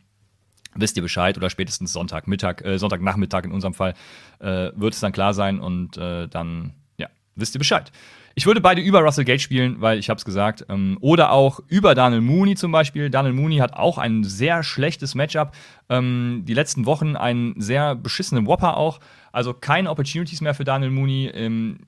wisst 0.74 0.96
ihr 0.96 1.02
Bescheid 1.02 1.36
oder 1.36 1.50
spätestens 1.50 1.92
Sonntagmittag, 1.92 2.64
äh, 2.64 2.78
Sonntagnachmittag 2.78 3.44
in 3.44 3.52
unserem 3.52 3.74
Fall 3.74 3.94
äh, 4.38 4.70
wird 4.74 4.94
es 4.94 5.00
dann 5.00 5.12
klar 5.12 5.34
sein 5.34 5.60
und 5.60 5.96
äh, 5.96 6.28
dann 6.28 6.74
ja 6.96 7.08
wisst 7.34 7.54
ihr 7.54 7.58
Bescheid. 7.58 7.90
Ich 8.36 8.46
würde 8.46 8.60
beide 8.60 8.80
über 8.80 9.00
Russell 9.00 9.24
Gage 9.24 9.40
spielen, 9.40 9.80
weil 9.80 9.98
ich 9.98 10.08
habe 10.08 10.18
es 10.18 10.24
gesagt. 10.24 10.64
Ähm, 10.68 10.98
oder 11.00 11.32
auch 11.32 11.60
über 11.68 11.94
Daniel 11.94 12.20
Mooney 12.20 12.54
zum 12.54 12.70
Beispiel. 12.70 13.10
Daniel 13.10 13.34
Mooney 13.34 13.58
hat 13.58 13.72
auch 13.74 13.98
ein 13.98 14.22
sehr 14.22 14.62
schlechtes 14.62 15.14
Matchup. 15.14 15.52
Ähm, 15.88 16.44
die 16.46 16.54
letzten 16.54 16.86
Wochen 16.86 17.16
einen 17.16 17.60
sehr 17.60 17.96
beschissenen 17.96 18.46
Whopper 18.46 18.76
auch. 18.76 19.00
Also 19.32 19.52
keine 19.52 19.90
Opportunities 19.90 20.40
mehr 20.40 20.54
für 20.54 20.64
Daniel 20.64 20.90
Mooney. 20.90 21.30
Ähm, 21.34 21.80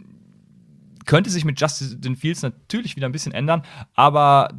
könnte 1.05 1.31
sich 1.31 1.45
mit 1.45 1.61
Justin 1.61 2.17
Fields 2.17 2.43
natürlich 2.43 2.97
wieder 2.97 3.07
ein 3.07 3.13
bisschen 3.13 3.33
ändern, 3.33 3.63
aber 3.95 4.51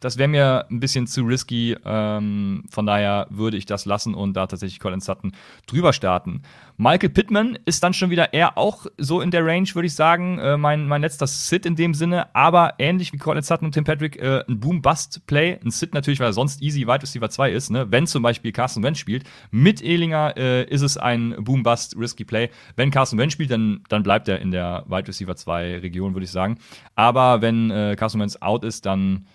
das 0.00 0.18
wäre 0.18 0.28
mir 0.28 0.66
ein 0.70 0.80
bisschen 0.80 1.06
zu 1.06 1.22
risky. 1.22 1.76
Ähm, 1.84 2.64
von 2.70 2.86
daher 2.86 3.26
würde 3.30 3.56
ich 3.56 3.66
das 3.66 3.84
lassen 3.86 4.14
und 4.14 4.34
da 4.34 4.46
tatsächlich 4.46 4.80
Colin 4.80 5.00
Sutton 5.00 5.32
drüber 5.66 5.92
starten. 5.92 6.42
Michael 6.80 7.08
Pittman 7.08 7.58
ist 7.64 7.82
dann 7.82 7.92
schon 7.92 8.10
wieder 8.10 8.32
eher 8.32 8.56
auch 8.56 8.86
so 8.98 9.20
in 9.20 9.32
der 9.32 9.44
Range, 9.44 9.66
würde 9.74 9.86
ich 9.86 9.94
sagen. 9.96 10.38
Äh, 10.38 10.56
mein, 10.56 10.86
mein 10.86 11.00
letzter 11.00 11.26
Sit 11.26 11.66
in 11.66 11.74
dem 11.74 11.92
Sinne, 11.92 12.32
aber 12.36 12.74
ähnlich 12.78 13.12
wie 13.12 13.16
Colin 13.16 13.42
Sutton 13.42 13.66
und 13.66 13.72
Tim 13.72 13.82
Patrick, 13.82 14.16
äh, 14.22 14.44
ein 14.48 14.60
Boom-Bust-Play. 14.60 15.58
Ein 15.64 15.72
Sit 15.72 15.92
natürlich, 15.92 16.20
weil 16.20 16.28
er 16.28 16.32
sonst 16.32 16.62
easy 16.62 16.86
Wide 16.86 17.02
Receiver 17.02 17.28
2 17.28 17.50
ist. 17.50 17.70
Ne? 17.70 17.90
Wenn 17.90 18.06
zum 18.06 18.22
Beispiel 18.22 18.52
Carson 18.52 18.84
Wentz 18.84 18.98
spielt, 18.98 19.24
mit 19.50 19.82
Ehlinger 19.82 20.36
äh, 20.36 20.72
ist 20.72 20.82
es 20.82 20.96
ein 20.96 21.34
Boom-Bust-Risky-Play. 21.40 22.48
Wenn 22.76 22.92
Carson 22.92 23.18
Wentz 23.18 23.32
spielt, 23.32 23.50
dann, 23.50 23.82
dann 23.88 24.04
bleibt 24.04 24.28
er 24.28 24.38
in 24.38 24.52
der 24.52 24.84
Wide 24.86 25.08
Receiver 25.08 25.34
2 25.34 25.80
Region, 25.80 26.14
würde 26.14 26.26
ich 26.26 26.30
sagen. 26.30 26.58
Aber 26.94 27.42
wenn 27.42 27.72
äh, 27.72 27.96
Carson 27.98 28.20
Wentz 28.20 28.36
out 28.36 28.62
ist, 28.62 28.86
dann 28.86 29.26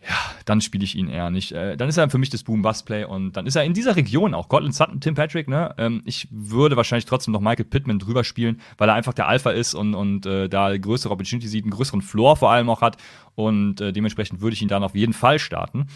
ja, 0.00 0.14
dann 0.44 0.60
spiele 0.60 0.84
ich 0.84 0.94
ihn 0.94 1.08
eher 1.08 1.30
nicht. 1.30 1.52
Äh, 1.52 1.76
dann 1.76 1.88
ist 1.88 1.96
er 1.96 2.08
für 2.08 2.18
mich 2.18 2.30
das 2.30 2.44
Boom-Bust-Play 2.44 3.04
und 3.04 3.32
dann 3.32 3.46
ist 3.46 3.56
er 3.56 3.64
in 3.64 3.74
dieser 3.74 3.96
Region 3.96 4.32
auch. 4.32 4.48
Cortland 4.48 4.74
Sutton, 4.74 5.00
Tim 5.00 5.14
Patrick, 5.14 5.48
ne? 5.48 5.74
Ähm, 5.76 6.02
ich 6.04 6.28
würde 6.30 6.76
wahrscheinlich 6.76 7.04
trotzdem 7.04 7.32
noch 7.32 7.40
Michael 7.40 7.64
Pittman 7.64 7.98
drüber 7.98 8.22
spielen, 8.22 8.60
weil 8.76 8.88
er 8.88 8.94
einfach 8.94 9.12
der 9.12 9.26
Alpha 9.26 9.50
ist 9.50 9.74
und, 9.74 9.94
und 9.94 10.24
äh, 10.24 10.48
da 10.48 10.76
größere 10.76 11.12
Opportunity 11.12 11.48
sieht, 11.48 11.64
einen 11.64 11.72
größeren 11.72 12.02
Floor 12.02 12.36
vor 12.36 12.50
allem 12.50 12.70
auch 12.70 12.80
hat 12.80 12.96
und 13.34 13.80
äh, 13.80 13.92
dementsprechend 13.92 14.40
würde 14.40 14.54
ich 14.54 14.62
ihn 14.62 14.68
dann 14.68 14.84
auf 14.84 14.94
jeden 14.94 15.14
Fall 15.14 15.40
starten. 15.40 15.88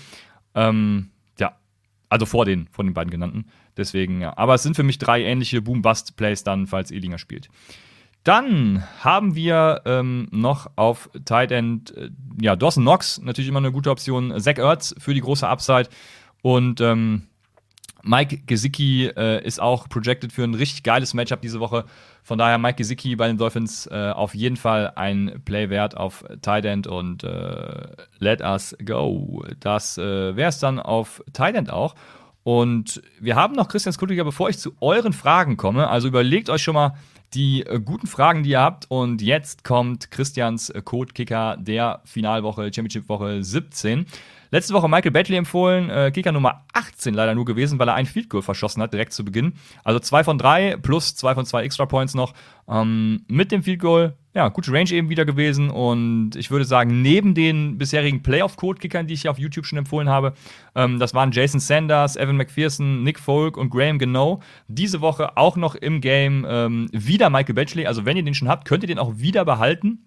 Ähm, 0.55 1.11
ja, 1.39 1.57
also 2.09 2.27
vor 2.27 2.45
den, 2.45 2.67
vor 2.73 2.85
den 2.85 2.95
beiden 2.95 3.11
genannten. 3.11 3.47
Deswegen, 3.77 4.21
ja. 4.21 4.37
Aber 4.37 4.55
es 4.55 4.65
sind 4.65 4.75
für 4.75 4.83
mich 4.83 4.99
drei 4.99 5.23
ähnliche 5.23 5.63
Boom-Bust-Plays 5.63 6.43
dann, 6.43 6.67
falls 6.67 6.91
Elinger 6.91 7.19
spielt. 7.19 7.49
Dann 8.25 8.85
haben 9.01 9.35
wir 9.35 9.83
ähm, 9.85 10.29
noch 10.31 10.71
auf 10.77 11.11
Tight 11.25 11.51
End, 11.51 11.97
äh, 11.97 12.11
ja, 12.41 12.55
Dawson 12.55 12.85
Knox, 12.85 13.21
natürlich 13.21 13.49
immer 13.49 13.59
eine 13.59 13.73
gute 13.73 13.91
Option. 13.91 14.39
Zach 14.39 14.59
Ertz 14.59 14.95
für 14.99 15.15
die 15.15 15.21
große 15.21 15.47
Upside. 15.47 15.89
Und 16.41 16.81
ähm, 16.81 17.23
Mike 18.05 18.43
Gesicki 18.47 19.07
äh, 19.07 19.45
ist 19.45 19.61
auch 19.61 19.89
projected 19.89 20.33
für 20.33 20.45
ein 20.45 20.55
richtig 20.55 20.83
geiles 20.83 21.15
Matchup 21.15 21.41
diese 21.41 21.61
Woche. 21.61 21.85
Von 22.23 22.39
daher 22.39 22.59
Mike 22.59 22.77
Gesicki 22.77 23.17
bei 23.17 23.29
den 23.29 23.39
Dolphins 23.39 23.87
äh, 23.87 24.11
auf 24.11 24.35
jeden 24.35 24.57
Fall 24.57 24.93
ein 24.97 25.41
Play 25.45 25.71
wert 25.71 25.97
auf 25.97 26.25
Tight 26.43 26.65
End 26.65 26.87
und 26.87 27.25
äh, 27.25 27.87
let 28.19 28.41
us 28.41 28.77
go. 28.85 29.45
Das 29.61 29.99
äh, 29.99 30.37
wäre 30.37 30.49
es 30.49 30.59
dann 30.59 30.79
auf 30.79 31.23
Tight 31.33 31.55
End 31.55 31.71
auch. 31.71 31.95
Und 32.45 33.03
wir 33.21 33.37
haben 33.37 33.55
noch 33.55 33.69
Christian 33.69 33.93
Skultiger, 33.93 34.25
bevor 34.25 34.49
ich 34.49 34.59
zu 34.59 34.73
euren 34.81 35.13
Fragen 35.13 35.57
komme. 35.57 35.89
Also 35.89 36.09
überlegt 36.09 36.51
euch 36.51 36.63
schon 36.63 36.75
mal, 36.75 36.95
die 37.35 37.65
äh, 37.67 37.81
guten 37.81 38.07
Fragen, 38.07 38.43
die 38.43 38.51
ihr 38.51 38.61
habt. 38.61 38.91
Und 38.91 39.23
jetzt 39.23 39.65
kommt 39.65 40.11
Christians 40.11 40.71
äh, 40.71 40.83
Code-Kicker 40.83 41.57
der 41.59 42.01
Finalwoche, 42.05 42.65
Championship-Woche 42.65 43.43
17. 43.43 44.07
Letzte 44.51 44.75
Woche 44.75 44.87
Michael 44.87 45.13
Batley 45.13 45.39
empfohlen, 45.39 45.89
äh, 45.89 46.11
Kicker 46.11 46.31
Nummer 46.31 46.67
18 46.75 47.15
leider 47.15 47.35
nur 47.35 47.47
gewesen, 47.47 47.79
weil 47.79 47.89
er 47.89 47.95
ein 47.95 48.05
Field 48.05 48.29
Goal 48.29 48.43
verschossen 48.43 48.83
hat, 48.83 48.93
direkt 48.93 49.15
zu 49.15 49.25
Beginn. 49.25 49.55
Also 49.83 49.99
zwei 49.99 50.25
von 50.25 50.37
drei 50.37 50.77
plus 50.77 51.15
zwei 51.15 51.35
von 51.35 51.47
zwei 51.47 51.63
Extra 51.63 51.87
Points 51.87 52.15
noch. 52.15 52.35
Ähm, 52.69 53.25
mit 53.29 53.51
dem 53.51 53.63
Field 53.63 53.81
Goal, 53.81 54.15
ja, 54.35 54.49
gute 54.49 54.73
Range 54.73 54.91
eben 54.91 55.11
wieder 55.11 55.25
gewesen. 55.25 55.71
Und 55.71 56.37
ich 56.37 56.51
würde 56.51 56.65
sagen, 56.65 57.03
neben 57.03 57.35
den 57.35 57.77
bisherigen 57.77 58.23
Playoff-Code-Kickern, 58.23 59.07
die 59.07 59.15
ich 59.15 59.29
auf 59.29 59.39
YouTube 59.39 59.67
schon 59.67 59.79
empfohlen 59.79 60.09
habe, 60.09 60.33
ähm, 60.75 60.99
das 60.99 61.13
waren 61.13 61.33
Jason 61.33 61.61
Sanders, 61.61 62.17
Evan 62.17 62.37
McPherson, 62.37 63.03
Nick 63.03 63.19
Folk 63.19 63.57
und 63.57 63.71
Graham 63.71 63.99
Genau. 63.99 64.41
Diese 64.69 65.01
Woche 65.01 65.37
auch 65.37 65.57
noch 65.57 65.75
im 65.75 66.01
Game 66.01 66.47
ähm, 66.49 66.89
wieder 66.93 67.29
Michael 67.29 67.55
Batchley. 67.55 67.87
Also 67.87 68.05
wenn 68.07 68.17
ihr 68.17 68.25
den 68.25 68.35
schon 68.35 68.49
habt, 68.49 68.67
könnt 68.67 68.83
ihr 68.85 68.89
den 68.89 68.99
auch 68.99 69.19
wieder 69.19 69.45
behalten 69.45 70.07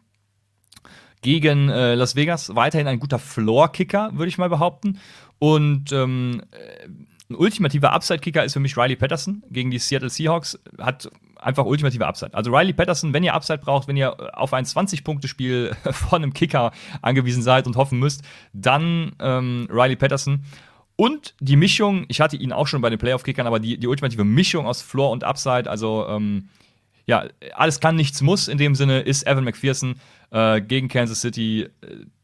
gegen 1.22 1.70
äh, 1.70 1.96
Las 1.96 2.16
Vegas 2.16 2.56
weiterhin 2.56 2.88
ein 2.88 3.00
guter 3.00 3.20
Floor-Kicker, 3.20 4.12
würde 4.14 4.30
ich 4.30 4.38
mal 4.38 4.50
behaupten. 4.50 5.00
Und 5.40 5.92
ähm, 5.92 6.42
äh, 6.52 6.88
ein 7.30 7.36
ultimativer 7.36 7.92
Upside-Kicker 7.92 8.44
ist 8.44 8.54
für 8.54 8.60
mich 8.60 8.78
Riley 8.78 8.96
Patterson 8.96 9.44
gegen 9.50 9.72
die 9.72 9.80
Seattle 9.80 10.10
Seahawks. 10.10 10.60
Hat 10.80 11.10
einfach 11.46 11.66
ultimative 11.66 12.06
Upside. 12.06 12.34
Also 12.34 12.52
Riley 12.52 12.74
Patterson, 12.74 13.14
wenn 13.14 13.24
ihr 13.24 13.34
Upside 13.34 13.60
braucht, 13.60 13.88
wenn 13.88 13.96
ihr 13.96 14.38
auf 14.38 14.54
ein 14.54 14.66
20-Punkte-Spiel 14.66 15.76
von 15.92 16.24
einem 16.24 16.34
Kicker 16.34 16.72
angewiesen 17.02 17.44
seid 17.44 17.68
und 17.68 17.76
hoffen 17.78 18.00
müsst, 18.00 18.24
dann 18.54 19.14
ähm, 19.20 19.68
Riley 19.72 19.96
Patterson. 19.96 20.44
Und 20.98 21.36
die 21.40 21.56
Mischung, 21.56 22.06
ich 22.08 22.22
hatte 22.22 22.38
ihn 22.38 22.52
auch 22.52 22.68
schon 22.68 22.82
bei 22.82 22.90
den 22.90 23.00
Playoff-Kickern, 23.00 23.48
aber 23.48 23.60
die, 23.60 23.78
die 23.78 23.88
ultimative 23.88 24.24
Mischung 24.24 24.66
aus 24.66 24.82
Floor 24.82 25.12
und 25.12 25.24
Upside, 25.24 25.70
also 25.70 26.08
ähm, 26.08 26.50
ja, 27.06 27.26
alles 27.54 27.80
kann, 27.80 27.96
nichts 27.96 28.22
muss 28.22 28.48
in 28.48 28.58
dem 28.58 28.76
Sinne, 28.76 29.02
ist 29.02 29.28
Evan 29.28 29.44
McPherson 29.44 29.96
äh, 30.32 30.62
gegen 30.62 30.88
Kansas 30.88 31.22
City. 31.22 31.68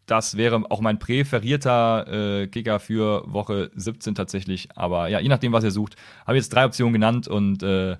Das 0.08 0.36
wäre 0.36 0.64
auch 0.70 0.82
mein 0.82 1.00
präferierter 1.00 2.42
äh, 2.42 2.48
Kicker 2.48 2.80
für 2.80 3.24
Woche 3.32 3.70
17 3.76 4.16
tatsächlich. 4.16 4.70
Aber 4.76 5.10
ja, 5.10 5.20
je 5.20 5.30
nachdem, 5.30 5.52
was 5.52 5.64
ihr 5.64 5.72
sucht, 5.72 5.96
habe 6.26 6.38
ich 6.38 6.44
jetzt 6.44 6.54
drei 6.54 6.66
Optionen 6.66 6.94
genannt 6.94 7.28
und 7.28 7.62
äh, 7.62 7.98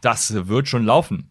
das 0.00 0.46
wird 0.48 0.68
schon 0.68 0.84
laufen. 0.84 1.28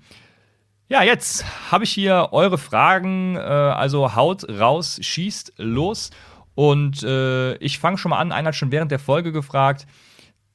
Ja, 0.89 1.01
jetzt 1.03 1.45
habe 1.71 1.85
ich 1.85 1.91
hier 1.91 2.29
eure 2.31 2.57
Fragen. 2.57 3.35
Äh, 3.35 3.39
also 3.39 4.15
haut 4.15 4.47
raus, 4.49 4.99
schießt 5.01 5.53
los. 5.57 6.11
Und 6.55 7.03
äh, 7.03 7.55
ich 7.55 7.79
fange 7.79 7.97
schon 7.97 8.11
mal 8.11 8.19
an. 8.19 8.31
Einer 8.31 8.49
hat 8.49 8.55
schon 8.55 8.71
während 8.71 8.91
der 8.91 8.99
Folge 8.99 9.31
gefragt, 9.31 9.87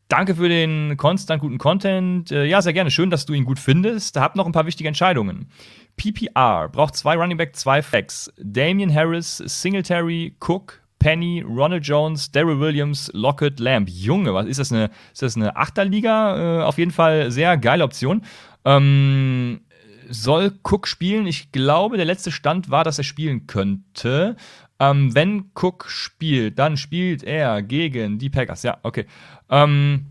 Danke 0.09 0.35
für 0.35 0.49
den 0.49 0.97
konstant 0.97 1.43
guten 1.43 1.59
Content. 1.59 2.33
Äh, 2.33 2.47
ja, 2.47 2.63
sehr 2.63 2.73
gerne. 2.73 2.91
Schön, 2.91 3.11
dass 3.11 3.27
du 3.27 3.35
ihn 3.35 3.45
gut 3.45 3.59
findest. 3.59 4.17
Hab 4.17 4.37
noch 4.37 4.47
ein 4.47 4.53
paar 4.53 4.65
wichtige 4.65 4.89
Entscheidungen. 4.89 5.51
PPR 5.99 6.71
braucht 6.71 6.97
zwei 6.97 7.15
Running 7.15 7.37
Back, 7.37 7.55
zwei 7.55 7.83
Facts. 7.83 8.33
Damian 8.39 8.93
Harris, 8.93 9.37
Singletary, 9.37 10.35
Cook, 10.41 10.81
Penny, 10.99 11.45
Ronald 11.47 11.87
Jones, 11.87 12.31
Daryl 12.33 12.59
Williams, 12.59 13.11
Lockett, 13.15 13.61
Lamb. 13.61 13.89
Junge, 13.89 14.35
was 14.35 14.47
ist 14.47 14.59
das 14.59 14.73
eine, 14.73 14.91
ist 15.13 15.23
das 15.23 15.37
eine 15.37 15.57
Achterliga? 15.57 16.61
Äh, 16.61 16.65
auf 16.65 16.79
jeden 16.79 16.91
Fall 16.91 17.31
sehr 17.31 17.57
geile 17.57 17.85
Option. 17.85 18.23
Ähm, 18.65 19.61
soll 20.09 20.53
Cook 20.63 20.89
spielen? 20.89 21.27
Ich 21.27 21.53
glaube, 21.53 21.97
der 21.97 22.07
letzte 22.07 22.33
Stand 22.33 22.71
war, 22.71 22.85
dass 22.85 22.99
er 22.99 23.05
spielen 23.05 23.47
könnte. 23.47 24.37
Ähm, 24.81 25.15
wenn 25.15 25.51
Cook 25.55 25.87
spielt, 25.89 26.59
dann 26.59 26.77
spielt 26.77 27.23
er 27.23 27.63
gegen 27.63 28.19
die 28.19 28.31
Packers. 28.31 28.63
Ja, 28.63 28.79
okay. 28.83 29.07
Ähm, 29.51 30.07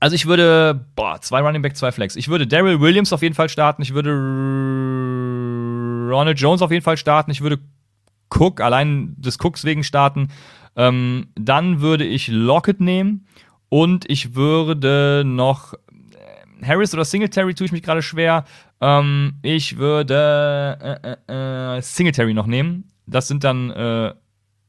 also 0.00 0.14
ich 0.14 0.26
würde, 0.26 0.86
boah, 0.94 1.20
zwei 1.20 1.40
Running 1.40 1.62
Back, 1.62 1.76
zwei 1.76 1.92
Flex. 1.92 2.16
Ich 2.16 2.28
würde 2.28 2.46
Daryl 2.46 2.80
Williams 2.80 3.12
auf 3.12 3.22
jeden 3.22 3.34
Fall 3.34 3.48
starten. 3.48 3.82
Ich 3.82 3.94
würde 3.94 4.10
Ronald 6.10 6.38
Jones 6.38 6.62
auf 6.62 6.70
jeden 6.70 6.84
Fall 6.84 6.96
starten. 6.96 7.30
Ich 7.30 7.40
würde 7.40 7.58
Cook, 8.30 8.60
allein 8.60 9.14
des 9.18 9.38
Cooks 9.40 9.64
wegen 9.64 9.84
starten. 9.84 10.28
Ähm, 10.76 11.28
dann 11.34 11.80
würde 11.80 12.04
ich 12.04 12.28
Lockett 12.28 12.80
nehmen 12.80 13.26
und 13.68 14.08
ich 14.10 14.34
würde 14.34 15.22
noch 15.24 15.74
äh, 15.74 16.66
Harris 16.66 16.92
oder 16.94 17.04
Singletary 17.04 17.54
tue 17.54 17.66
ich 17.66 17.72
mich 17.72 17.82
gerade 17.82 18.02
schwer. 18.02 18.44
Ähm, 18.80 19.34
ich 19.42 19.78
würde 19.78 20.78
äh, 21.28 21.32
äh, 21.32 21.76
äh, 21.78 21.82
Singletary 21.82 22.34
noch 22.34 22.46
nehmen. 22.46 22.90
Das 23.06 23.28
sind 23.28 23.42
dann, 23.44 23.70
äh, 23.70 24.12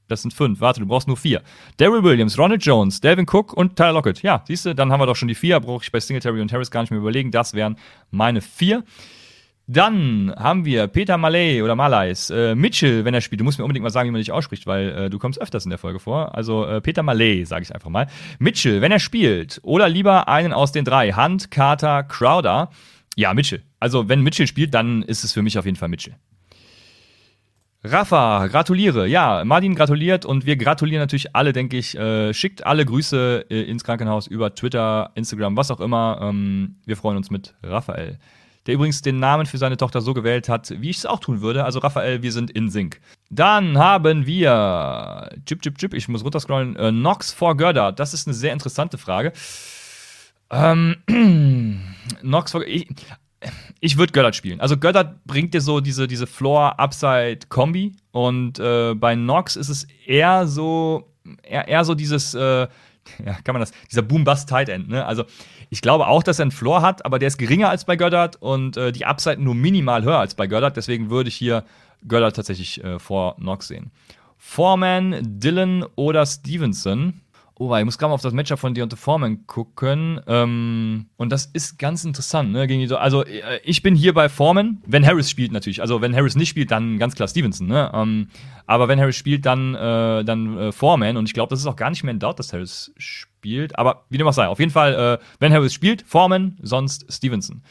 das 0.08 0.22
sind 0.22 0.34
fünf. 0.34 0.62
Warte, 0.62 0.80
du 0.80 0.86
brauchst 0.86 1.08
nur 1.08 1.17
vier. 1.17 1.41
Daryl 1.76 2.04
Williams, 2.04 2.38
Ronald 2.38 2.63
Jones, 2.63 3.02
Delvin 3.02 3.26
Cook 3.30 3.52
und 3.54 3.76
Tyler 3.76 3.93
Lockett. 3.93 4.22
Ja, 4.22 4.43
siehst 4.48 4.65
du, 4.65 4.76
dann 4.76 4.91
haben 4.91 5.02
wir 5.02 5.06
doch 5.08 5.15
schon 5.15 5.28
die 5.28 5.36
vier. 5.36 5.60
Brauche 5.60 5.84
ich 5.84 5.91
bei 5.91 6.00
Singletary 6.00 6.39
und 6.39 6.54
Harris 6.54 6.72
gar 6.72 6.82
nicht 6.82 6.91
mehr 6.91 7.00
überlegen. 7.02 7.32
Das 7.32 7.54
wären 7.54 7.78
meine 8.12 8.39
vier. 8.39 8.84
Dann 9.69 10.34
haben 10.38 10.63
wir 10.63 10.88
Peter 10.88 11.17
Malay 11.17 11.62
oder 11.62 11.75
Malais, 11.75 12.30
äh, 12.30 12.56
Mitchell, 12.56 13.03
wenn 13.03 13.13
er 13.13 13.19
spielt. 13.19 13.41
Du 13.41 13.43
musst 13.43 13.60
mir 13.60 13.65
unbedingt 13.65 13.84
mal 13.84 13.89
sagen, 13.89 14.08
wie 14.08 14.13
man 14.13 14.21
dich 14.21 14.32
ausspricht, 14.32 14.65
weil 14.65 14.89
äh, 14.89 15.10
du 15.10 15.19
kommst 15.19 15.41
öfters 15.41 15.65
in 15.65 15.71
der 15.71 15.77
Folge 15.77 15.99
vor. 15.99 16.36
Also 16.36 16.65
äh, 16.65 16.80
Peter 16.80 17.03
Malay, 17.03 17.43
sage 17.43 17.63
ich 17.63 17.75
einfach 17.75 17.89
mal. 17.89 18.08
Mitchell, 18.39 18.80
wenn 18.80 18.93
er 18.93 18.99
spielt. 18.99 19.60
Oder 19.63 19.89
lieber 19.89 20.30
einen 20.30 20.53
aus 20.53 20.71
den 20.71 20.86
drei. 20.86 21.12
Hunt, 21.12 21.51
Carter, 21.51 22.03
Crowder. 22.03 22.69
Ja, 23.17 23.34
Mitchell. 23.34 23.62
Also 23.82 24.08
wenn 24.08 24.21
Mitchell 24.21 24.47
spielt, 24.47 24.73
dann 24.73 25.03
ist 25.03 25.25
es 25.25 25.34
für 25.34 25.41
mich 25.41 25.60
auf 25.60 25.65
jeden 25.65 25.75
Fall 25.75 25.89
Mitchell. 25.89 26.15
Rafa, 27.84 28.47
gratuliere. 28.47 29.06
Ja, 29.06 29.43
Martin 29.43 29.75
gratuliert 29.75 30.25
und 30.25 30.45
wir 30.45 30.56
gratulieren 30.56 31.01
natürlich 31.01 31.36
alle, 31.36 31.51
denke 31.51 31.75
ich. 31.75 31.93
Äh, 31.97 32.34
schickt 32.34 32.65
alle 32.65 32.86
Grüße 32.86 33.47
äh, 33.49 33.63
ins 33.63 33.84
Krankenhaus 33.84 34.27
über 34.27 34.56
Twitter, 34.56 35.12
Instagram, 35.15 35.58
was 35.58 35.71
auch 35.71 35.82
immer. 35.82 36.19
Ähm, 36.21 36.77
wir 36.86 36.95
freuen 36.95 37.17
uns 37.17 37.30
mit 37.30 37.53
Raphael 37.62 38.17
der 38.67 38.75
übrigens 38.75 39.01
den 39.01 39.17
Namen 39.17 39.45
für 39.45 39.58
seine 39.58 39.77
Tochter 39.77 40.01
so 40.01 40.13
gewählt 40.13 40.49
hat, 40.49 40.73
wie 40.82 40.89
ich 40.89 40.97
es 40.97 41.06
auch 41.06 41.19
tun 41.19 41.41
würde. 41.41 41.63
Also 41.63 41.80
Raphael, 41.80 42.21
wir 42.21 42.34
sind 42.34 42.51
in 42.51 42.69
Sync. 42.69 42.99
Dann 43.30 43.77
haben 43.77 44.25
wir, 44.25 45.30
Chip, 45.45 45.62
Chip, 45.62 45.77
Chip, 45.77 45.93
ich 45.93 46.08
muss 46.10 46.23
runterscrollen, 46.23 46.75
äh, 46.75 46.91
Nox 46.91 47.32
for 47.32 47.56
Gördert. 47.56 47.99
Das 47.99 48.13
ist 48.13 48.27
eine 48.27 48.34
sehr 48.34 48.51
interessante 48.51 48.97
Frage. 48.97 49.32
Ähm, 50.51 50.97
Nox 52.21 52.51
for, 52.51 52.65
ich, 52.67 52.88
ich 53.80 53.97
würde 53.97 54.12
Göttert 54.12 54.36
spielen. 54.36 54.60
Also 54.60 54.77
Göttert 54.77 55.23
bringt 55.25 55.53
dir 55.53 55.62
so 55.62 55.80
diese, 55.80 56.08
diese 56.08 56.27
Floor-Upside-Kombi 56.27 57.93
und 58.12 58.60
äh, 58.60 58.93
bei 58.95 59.15
Nox 59.15 59.56
ist 59.56 59.69
es 59.69 59.88
eher 60.06 60.45
so, 60.45 61.13
eher, 61.43 61.67
eher 61.69 61.86
so 61.86 61.95
dieses, 61.95 62.34
äh, 62.34 62.67
ja, 63.26 63.34
kann 63.43 63.54
man 63.54 63.60
das, 63.60 63.72
dieser 63.89 64.02
Boom-Bust-Tight 64.02 64.70
End, 64.70 64.89
ne? 64.89 65.06
Also 65.06 65.26
ich 65.70 65.82
glaube 65.82 66.08
auch, 66.08 66.24
dass 66.24 66.39
er 66.39 66.43
einen 66.43 66.52
Floor 66.52 66.82
hat, 66.82 67.06
aber 67.06 67.20
der 67.20 67.28
ist 67.28 67.38
geringer 67.38 67.70
als 67.70 67.86
bei 67.86 67.96
Goddard 67.96 68.38
und 68.41 68.78
äh, 68.78 68.91
die 68.91 69.06
Upside 69.06 69.41
nur 69.41 69.56
minimal 69.56 70.04
höher 70.04 70.20
als 70.20 70.36
bei 70.36 70.48
Goddard. 70.48 70.78
Deswegen 70.78 71.10
würde 71.10 71.30
ich 71.30 71.36
hier 71.36 71.63
Goddard 72.08 72.36
tatsächlich 72.36 72.84
äh, 72.84 73.00
vor 73.00 73.36
Knox 73.38 73.67
sehen. 73.67 73.91
Foreman, 74.38 75.15
Dylan 75.22 75.86
oder 75.96 76.26
Stevenson. 76.26 77.22
Oh, 77.60 77.76
ich 77.76 77.86
muss 77.86 77.98
gerade 77.98 78.10
mal 78.10 78.15
auf 78.15 78.22
das 78.22 78.34
Matchup 78.34 78.60
von 78.60 78.76
Deontay 78.76 78.96
Foreman 78.96 79.48
gucken. 79.48 80.22
Ähm, 80.28 81.08
und 81.17 81.32
das 81.32 81.48
ist 81.48 81.80
ganz 81.80 82.06
interessant. 82.06 82.52
Ne? 82.52 82.67
Gegen 82.67 82.88
die, 82.88 82.93
also, 82.93 83.26
äh, 83.26 83.60
ich 83.63 83.82
bin 83.82 83.96
hier 83.96 84.13
bei 84.13 84.30
Foreman, 84.30 84.84
wenn 84.86 85.04
Harris 85.04 85.32
spielt 85.32 85.52
natürlich. 85.52 85.82
Also, 85.82 86.00
wenn 86.00 86.15
Harris 86.15 86.36
nicht 86.36 86.50
spielt, 86.50 86.70
dann 86.70 87.00
ganz 87.00 87.15
klar 87.15 87.28
Stevenson. 87.28 87.65
Ne? 87.65 87.89
Ähm, 87.96 88.28
aber 88.67 88.88
wenn 88.88 89.00
Harris 89.00 89.15
spielt, 89.15 89.48
dann, 89.48 89.74
äh, 89.74 90.24
dann 90.24 90.58
äh, 90.58 90.72
Foreman. 90.72 91.17
Und 91.17 91.26
ich 91.26 91.34
glaube, 91.34 91.50
das 91.50 91.60
ist 91.60 91.65
auch 91.65 91.76
gar 91.76 91.89
nicht 91.89 92.04
mehr 92.04 92.13
in 92.13 92.20
Doubt, 92.20 92.38
dass 92.38 92.54
Harris 92.54 92.93
spielt. 92.96 93.80
Aber 93.80 94.06
wie 94.10 94.20
dem 94.20 94.28
auch 94.28 94.34
sei, 94.34 94.48
auf 94.48 94.60
jeden 94.60 94.72
Fall, 94.72 95.20
äh, 95.20 95.26
wenn 95.39 95.52
Harris 95.52 95.74
spielt, 95.74 96.04
Foreman, 96.04 96.58
sonst 96.62 97.12
Stevenson. 97.12 97.63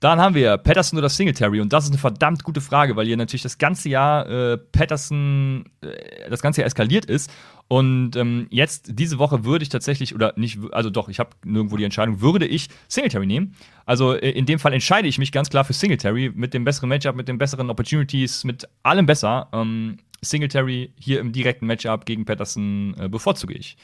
Dann 0.00 0.20
haben 0.20 0.34
wir 0.34 0.58
Patterson 0.58 0.98
oder 0.98 1.08
Singletary 1.08 1.62
und 1.62 1.72
das 1.72 1.84
ist 1.84 1.90
eine 1.90 1.98
verdammt 1.98 2.44
gute 2.44 2.60
Frage, 2.60 2.94
weil 2.94 3.06
hier 3.06 3.16
natürlich 3.16 3.42
das 3.42 3.56
ganze 3.56 3.88
Jahr 3.88 4.28
äh, 4.28 4.58
Patterson 4.58 5.64
äh, 5.80 6.28
das 6.28 6.42
ganze 6.42 6.60
Jahr 6.60 6.66
eskaliert 6.66 7.06
ist 7.06 7.30
und 7.68 8.14
ähm, 8.16 8.46
jetzt 8.50 8.90
diese 8.98 9.18
Woche 9.18 9.44
würde 9.44 9.62
ich 9.62 9.68
tatsächlich 9.70 10.14
oder 10.14 10.34
nicht, 10.36 10.58
also 10.72 10.90
doch, 10.90 11.08
ich 11.08 11.18
habe 11.18 11.30
nirgendwo 11.44 11.76
die 11.76 11.84
Entscheidung, 11.84 12.20
würde 12.20 12.46
ich 12.46 12.68
Singletary 12.88 13.26
nehmen. 13.26 13.54
Also 13.86 14.14
äh, 14.14 14.30
in 14.30 14.44
dem 14.46 14.58
Fall 14.58 14.72
entscheide 14.72 15.08
ich 15.08 15.18
mich 15.18 15.32
ganz 15.32 15.48
klar 15.48 15.64
für 15.64 15.72
Singletary 15.72 16.30
mit 16.34 16.52
dem 16.52 16.64
besseren 16.64 16.90
Matchup, 16.90 17.16
mit 17.16 17.26
den 17.26 17.38
besseren 17.38 17.70
Opportunities, 17.70 18.44
mit 18.44 18.68
allem 18.82 19.06
besser. 19.06 19.48
Ähm, 19.52 19.96
Singletary 20.20 20.92
hier 20.98 21.20
im 21.20 21.32
direkten 21.32 21.66
Matchup 21.66 22.04
gegen 22.04 22.24
Patterson 22.24 22.94
äh, 22.98 23.08
bevorzuge 23.08 23.54
ich. 23.54 23.76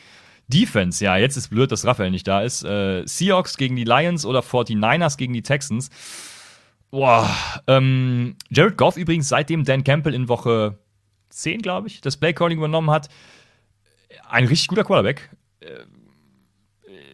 Defense, 0.48 1.02
ja, 1.02 1.16
jetzt 1.16 1.36
ist 1.36 1.48
blöd, 1.48 1.70
dass 1.72 1.86
Raphael 1.86 2.10
nicht 2.10 2.26
da 2.26 2.42
ist. 2.42 2.64
Äh, 2.64 3.06
Seahawks 3.06 3.56
gegen 3.56 3.76
die 3.76 3.84
Lions 3.84 4.26
oder 4.26 4.40
49ers 4.40 5.16
gegen 5.16 5.32
die 5.32 5.42
Texans. 5.42 5.90
Boah, 6.90 7.30
ähm, 7.66 8.36
Jared 8.50 8.76
Goff 8.76 8.96
übrigens, 8.96 9.28
seitdem 9.28 9.64
Dan 9.64 9.84
Campbell 9.84 10.12
in 10.12 10.28
Woche 10.28 10.78
10, 11.30 11.62
glaube 11.62 11.86
ich, 11.86 12.00
das 12.00 12.16
Playcalling 12.16 12.58
übernommen 12.58 12.90
hat, 12.90 13.08
ein 14.28 14.46
richtig 14.46 14.68
guter 14.68 14.84
Quarterback. 14.84 15.30
Äh, 15.60 15.84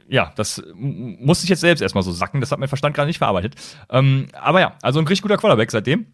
ja, 0.08 0.32
das 0.36 0.62
musste 0.74 1.44
ich 1.44 1.50
jetzt 1.50 1.60
selbst 1.60 1.80
erstmal 1.80 2.04
so 2.04 2.12
sacken, 2.12 2.40
das 2.40 2.52
hat 2.52 2.58
mein 2.58 2.68
Verstand 2.68 2.94
gerade 2.94 3.08
nicht 3.08 3.18
verarbeitet. 3.18 3.54
Ähm, 3.90 4.28
aber 4.32 4.60
ja, 4.60 4.76
also 4.82 5.00
ein 5.00 5.06
richtig 5.06 5.22
guter 5.22 5.36
Quarterback 5.36 5.70
seitdem. 5.70 6.06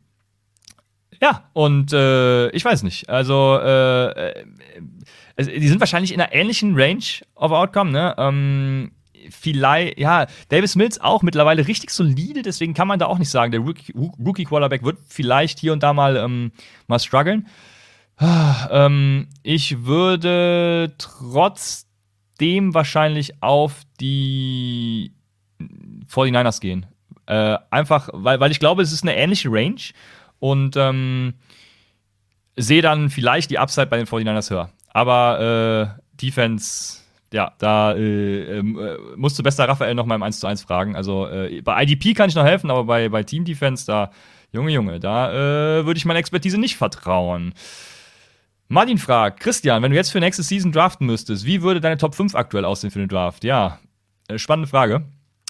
Ja, 1.21 1.49
und 1.53 1.93
äh, 1.93 2.49
ich 2.51 2.65
weiß 2.65 2.83
nicht. 2.83 3.09
Also, 3.09 3.59
äh, 3.63 4.31
äh 4.31 4.45
die 5.39 5.69
sind 5.69 5.81
wahrscheinlich 5.81 6.13
in 6.13 6.21
einer 6.21 6.33
ähnlichen 6.33 6.75
Range 6.75 7.05
of 7.37 7.53
Outcome, 7.53 7.91
ne? 7.91 8.15
Ähm, 8.19 8.93
vielleicht, 9.31 9.99
ja, 9.99 10.27
Davis 10.49 10.75
Mills 10.75 11.01
auch 11.01 11.23
mittlerweile 11.23 11.67
richtig 11.67 11.91
solide, 11.91 12.43
deswegen 12.43 12.75
kann 12.75 12.89
man 12.89 12.99
da 12.99 13.07
auch 13.07 13.19
nicht 13.19 13.31
sagen, 13.31 13.53
der 13.53 13.61
Rookie, 13.61 13.95
Rookie 13.95 14.45
Quarterback 14.45 14.83
wird 14.83 14.99
vielleicht 15.09 15.59
hier 15.59 15.73
und 15.73 15.83
da 15.83 15.93
mal, 15.93 16.17
ähm, 16.17 16.53
mal 16.87 16.99
strugglen. 16.99 17.47
Ähm, 18.71 19.29
ich 19.43 19.85
würde 19.85 20.95
trotzdem 20.99 22.75
wahrscheinlich 22.75 23.43
auf 23.43 23.83
die 24.01 25.13
49ers 26.09 26.61
gehen. 26.61 26.87
Äh, 27.27 27.59
einfach, 27.71 28.09
weil, 28.13 28.41
weil 28.41 28.51
ich 28.51 28.61
glaube, 28.61 28.83
es 28.83 28.93
ist 28.93 29.03
eine 29.03 29.17
ähnliche 29.17 29.51
Range 29.51 29.81
und 30.39 30.77
ähm, 30.77 31.35
sehe 32.57 32.83
dann 32.83 33.11
vielleicht 33.11 33.51
die 33.51 33.59
Upside 33.59 33.87
bei 33.87 33.97
den 33.97 34.07
49ers 34.07 34.51
höher. 34.51 34.71
Aber 34.93 35.97
äh, 35.97 36.03
Defense, 36.21 36.99
ja, 37.33 37.53
da 37.59 37.93
äh, 37.93 38.59
ähm, 38.59 38.79
äh, 38.79 38.97
musst 39.17 39.39
du 39.39 39.43
bester 39.43 39.69
Raphael 39.69 39.95
noch 39.95 40.07
mal 40.07 40.17
im 40.17 40.23
1 40.23 40.41
zu 40.41 40.47
1 40.47 40.63
fragen. 40.63 40.97
Also 40.97 41.29
äh, 41.29 41.63
bei 41.63 41.83
IDP 41.83 42.15
kann 42.15 42.29
ich 42.29 42.35
noch 42.35 42.45
helfen, 42.45 42.71
aber 42.71 42.85
bei, 42.85 43.09
bei 43.09 43.23
Team 43.23 43.45
Defense, 43.45 43.87
da, 43.87 44.11
Junge, 44.53 44.71
Junge, 44.73 45.01
da 45.01 45.33
äh, 45.33 45.87
würde 45.87 45.97
ich 45.97 46.05
meiner 46.05 46.19
Expertise 46.19 46.59
nicht 46.59 46.77
vertrauen. 46.77 47.55
Martin 48.69 48.99
fragt, 48.99 49.41
Christian, 49.41 49.83
wenn 49.83 49.91
du 49.91 49.97
jetzt 49.97 50.13
für 50.13 50.21
nächste 50.21 50.43
Season 50.43 50.73
draften 50.73 51.07
müsstest, 51.07 51.45
wie 51.45 51.63
würde 51.63 51.81
deine 51.81 51.99
Top 51.99 52.15
5 52.15 52.35
aktuell 52.35 52.65
aussehen 52.65 52.91
für 52.91 52.99
den 53.01 53.09
Draft? 53.09 53.45
Ja, 53.45 53.79
äh, 54.29 54.39
spannende 54.39 54.69
Frage. 54.69 55.05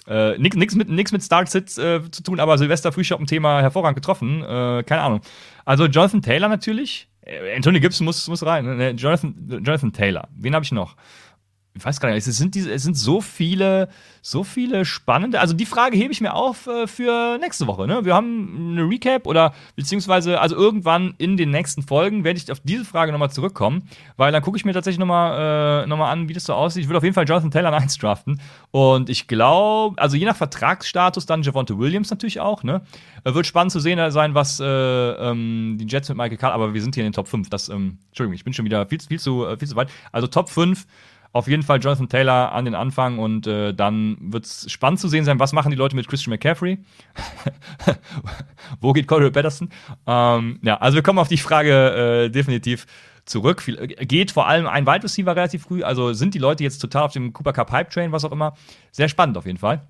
Äh, 0.07 0.37
Nichts 0.37 0.75
mit, 0.75 0.89
nix 0.89 1.11
mit 1.13 1.23
Start-Sits 1.23 1.77
äh, 1.77 2.01
zu 2.11 2.23
tun, 2.23 2.39
aber 2.41 2.57
Silvester 2.57 2.91
Frühshop 2.91 3.21
ein 3.21 3.27
Thema 3.27 3.61
hervorragend 3.61 3.95
getroffen. 3.95 4.41
Äh, 4.43 4.83
keine 4.83 5.01
Ahnung. 5.01 5.21
Also 5.63 5.85
Jonathan 5.85 6.21
Taylor 6.21 6.49
natürlich. 6.49 7.07
Äh, 7.21 7.55
Anthony 7.55 7.79
Gibson 7.79 8.03
muss, 8.03 8.27
muss 8.27 8.45
rein. 8.45 8.65
Ne? 8.65 8.91
Jonathan, 8.91 9.61
Jonathan 9.63 9.93
Taylor. 9.93 10.27
Wen 10.35 10.53
habe 10.53 10.65
ich 10.65 10.73
noch? 10.73 10.97
Ich 11.75 11.83
weiß 11.83 11.99
gar 11.99 12.11
nicht, 12.11 12.27
es 12.27 12.37
sind, 12.37 12.53
diese, 12.53 12.71
es 12.71 12.83
sind 12.83 12.95
so 12.95 13.19
viele, 13.19 13.89
so 14.21 14.43
viele 14.43 14.85
spannende. 14.85 15.39
Also 15.39 15.55
die 15.55 15.65
Frage 15.65 15.97
hebe 15.97 16.13
ich 16.13 16.21
mir 16.21 16.35
auf 16.35 16.67
äh, 16.67 16.85
für 16.85 17.39
nächste 17.39 17.65
Woche. 17.65 17.87
Ne? 17.87 18.05
Wir 18.05 18.13
haben 18.13 18.73
eine 18.73 18.87
Recap 18.87 19.25
oder 19.25 19.53
beziehungsweise, 19.75 20.39
also 20.39 20.55
irgendwann 20.55 21.15
in 21.17 21.35
den 21.35 21.49
nächsten 21.49 21.81
Folgen 21.81 22.23
werde 22.23 22.37
ich 22.37 22.51
auf 22.51 22.59
diese 22.59 22.85
Frage 22.85 23.11
nochmal 23.11 23.31
zurückkommen, 23.31 23.89
weil 24.17 24.31
dann 24.31 24.43
gucke 24.43 24.55
ich 24.55 24.65
mir 24.65 24.73
tatsächlich 24.73 24.99
nochmal 24.99 25.83
äh, 25.83 25.87
noch 25.87 25.99
an, 25.99 26.29
wie 26.29 26.33
das 26.33 26.43
so 26.43 26.53
aussieht. 26.53 26.83
Ich 26.83 26.89
würde 26.89 26.97
auf 26.97 27.03
jeden 27.03 27.15
Fall 27.15 27.27
Jonathan 27.27 27.49
Taylor 27.49 27.73
1 27.81 27.97
draften. 27.97 28.39
Und 28.69 29.09
ich 29.09 29.27
glaube, 29.27 29.99
also 29.99 30.15
je 30.15 30.25
nach 30.25 30.35
Vertragsstatus 30.35 31.25
dann 31.25 31.41
Javonte 31.41 31.79
Williams 31.79 32.11
natürlich 32.11 32.39
auch. 32.39 32.61
Ne? 32.61 32.81
Äh, 33.23 33.33
wird 33.33 33.47
spannend 33.47 33.71
zu 33.71 33.79
sehen 33.79 34.11
sein, 34.11 34.35
was 34.35 34.59
äh, 34.59 34.65
ähm, 34.65 35.77
die 35.79 35.87
Jets 35.87 36.09
mit 36.09 36.19
Michael 36.19 36.37
Carter, 36.37 36.53
aber 36.53 36.75
wir 36.75 36.81
sind 36.83 36.93
hier 36.93 37.03
in 37.03 37.09
den 37.09 37.15
Top 37.15 37.27
5. 37.27 37.49
Das, 37.49 37.69
ähm, 37.69 37.97
Entschuldigung, 38.09 38.35
ich 38.35 38.43
bin 38.43 38.53
schon 38.53 38.65
wieder 38.65 38.85
viel, 38.85 38.99
viel, 38.99 39.19
zu, 39.19 39.45
äh, 39.47 39.57
viel 39.57 39.67
zu 39.67 39.75
weit. 39.75 39.89
Also 40.11 40.27
Top 40.27 40.49
5 40.49 40.85
auf 41.33 41.47
jeden 41.47 41.63
Fall 41.63 41.79
Jonathan 41.81 42.07
Taylor 42.07 42.51
an 42.51 42.65
den 42.65 42.75
Anfang 42.75 43.17
und 43.17 43.47
äh, 43.47 43.73
dann 43.73 44.17
wird 44.19 44.45
es 44.45 44.71
spannend 44.71 44.99
zu 44.99 45.07
sehen 45.07 45.25
sein, 45.25 45.39
was 45.39 45.51
machen 45.51 45.71
die 45.71 45.75
Leute 45.75 45.95
mit 45.95 46.07
Christian 46.07 46.29
McCaffrey? 46.29 46.77
Wo 48.79 48.93
geht 48.93 49.07
Cordell 49.07 49.31
Patterson? 49.31 49.69
Ähm, 50.05 50.59
ja, 50.61 50.77
also 50.77 50.95
wir 50.95 51.01
kommen 51.01 51.17
auf 51.17 51.27
die 51.27 51.37
Frage 51.37 52.25
äh, 52.25 52.29
definitiv 52.29 52.85
zurück. 53.25 53.67
Äh, 53.67 54.05
geht 54.05 54.29
vor 54.29 54.47
allem 54.47 54.67
ein 54.67 54.85
Wide 54.85 55.03
Receiver 55.03 55.35
relativ 55.35 55.63
früh, 55.63 55.83
also 55.83 56.13
sind 56.13 56.35
die 56.35 56.39
Leute 56.39 56.63
jetzt 56.63 56.77
total 56.77 57.03
auf 57.03 57.13
dem 57.13 57.33
Cooper 57.33 57.53
Cup 57.53 57.71
Hype 57.71 57.89
Train, 57.89 58.11
was 58.11 58.23
auch 58.23 58.31
immer. 58.31 58.53
Sehr 58.91 59.09
spannend 59.09 59.35
auf 59.35 59.47
jeden 59.47 59.57
Fall. 59.57 59.81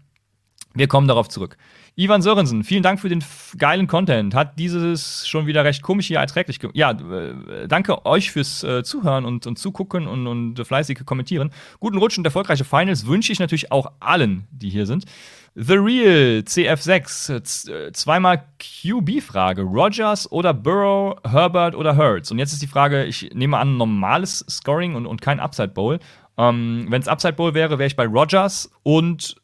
Wir 0.73 0.87
kommen 0.87 1.09
darauf 1.09 1.27
zurück. 1.27 1.57
Ivan 1.95 2.23
Sörensen, 2.23 2.63
vielen 2.63 2.81
Dank 2.81 2.99
für 2.99 3.09
den 3.09 3.23
geilen 3.59 3.85
Content. 3.85 4.33
Hat 4.33 4.57
dieses 4.57 5.27
schon 5.27 5.45
wieder 5.45 5.63
recht 5.63 5.83
komisch 5.83 6.07
hier 6.07 6.17
erträglich 6.17 6.59
gemacht. 6.59 6.75
Ja, 6.75 6.89
äh, 6.91 7.67
danke 7.67 8.07
euch 8.07 8.31
fürs 8.31 8.63
äh, 8.63 8.83
Zuhören 8.83 9.25
und, 9.25 9.45
und 9.45 9.59
Zugucken 9.59 10.07
und, 10.07 10.25
und 10.25 10.65
fleißige 10.65 11.05
Kommentieren. 11.05 11.51
Guten 11.79 11.99
Rutsch 11.99 12.17
und 12.17 12.25
erfolgreiche 12.25 12.63
Finals 12.63 13.05
wünsche 13.05 13.31
ich 13.31 13.39
natürlich 13.39 13.71
auch 13.71 13.91
allen, 13.99 14.47
die 14.49 14.69
hier 14.69 14.87
sind. 14.87 15.05
The 15.53 15.75
Real 15.75 16.39
CF6, 16.39 17.69
äh, 17.69 17.91
zweimal 17.91 18.43
QB-Frage. 18.57 19.61
Rogers 19.61 20.31
oder 20.31 20.51
Burrow, 20.51 21.15
Herbert 21.23 21.75
oder 21.75 21.95
Hurts? 21.95 22.31
Und 22.31 22.39
jetzt 22.39 22.53
ist 22.53 22.63
die 22.63 22.67
Frage, 22.67 23.05
ich 23.05 23.29
nehme 23.35 23.59
an, 23.59 23.77
normales 23.77 24.43
Scoring 24.49 24.95
und, 24.95 25.05
und 25.05 25.21
kein 25.21 25.39
Upside 25.39 25.67
Bowl. 25.67 25.99
Ähm, 26.39 26.87
Wenn 26.89 27.03
es 27.03 27.07
Upside 27.07 27.33
Bowl 27.33 27.53
wäre, 27.53 27.77
wäre 27.77 27.85
ich 27.85 27.95
bei 27.95 28.07
Rogers 28.07 28.71
und 28.81 29.35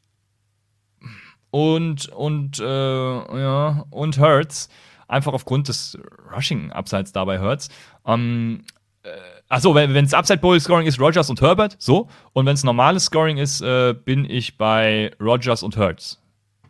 und 1.52 2.08
und 2.10 2.60
äh, 2.60 2.64
ja 2.64 3.86
und 3.90 4.20
Hurts 4.20 4.70
einfach 5.08 5.34
aufgrund 5.34 5.68
des 5.68 5.98
Rushing 6.34 6.72
Upsides 6.72 7.12
dabei 7.12 7.40
Hurts. 7.40 7.70
Ähm, 8.06 8.64
äh, 9.04 9.10
achso, 9.50 9.74
wenn 9.74 9.96
es 9.96 10.14
Upside 10.14 10.40
Bowl 10.40 10.60
Scoring 10.60 10.88
ist 10.88 11.00
Rogers 11.00 11.30
und 11.30 11.42
Herbert, 11.42 11.76
so. 11.80 12.08
Und 12.34 12.46
wenn 12.46 12.54
es 12.54 12.64
normales 12.64 13.06
Scoring 13.06 13.38
ist, 13.38 13.62
äh, 13.62 13.94
bin 13.94 14.30
ich 14.30 14.58
bei 14.58 15.12
Rogers 15.20 15.64
und 15.64 15.78
Hurts. 15.78 16.22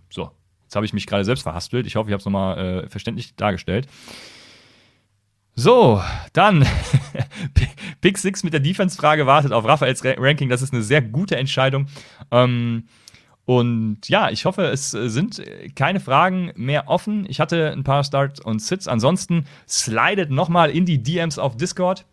So. 0.10 0.32
Jetzt 0.64 0.76
habe 0.76 0.86
ich 0.86 0.94
mich 0.94 1.08
gerade 1.08 1.26
selbst 1.26 1.42
verhaspelt. 1.44 1.88
Ich 1.88 1.96
hoffe, 1.96 2.10
ich 2.10 2.14
habe 2.14 2.20
es 2.20 2.26
nochmal 2.26 2.84
äh, 2.86 2.90
verständlich 2.90 3.36
dargestellt. 3.36 3.88
So, 5.56 6.02
dann 6.32 6.66
Pick 8.02 8.18
6 8.18 8.44
mit 8.44 8.54
der 8.54 8.60
Defense-Frage 8.62 9.26
wartet 9.26 9.52
auf 9.52 9.66
Raphaels 9.66 10.04
Ranking. 10.06 10.48
Das 10.48 10.62
ist 10.62 10.72
eine 10.72 10.84
sehr 10.84 11.02
gute 11.02 11.36
Entscheidung. 11.36 11.88
Ähm, 12.32 12.84
und 13.50 14.08
ja, 14.08 14.30
ich 14.30 14.46
hoffe, 14.46 14.66
es 14.66 14.94
äh, 14.94 15.10
sind 15.10 15.42
keine 15.74 16.00
Fragen 16.00 16.52
mehr 16.56 16.88
offen. 16.88 17.26
Ich 17.28 17.40
hatte 17.40 17.72
ein 17.72 17.84
paar 17.84 18.04
Starts 18.04 18.40
und 18.40 18.62
Sits. 18.62 18.88
Ansonsten 18.88 19.48
slidet 19.68 20.30
nochmal 20.30 20.70
in 20.70 20.86
die 20.86 21.02
DMs 21.02 21.40
auf 21.40 21.58
Discord. 21.58 22.06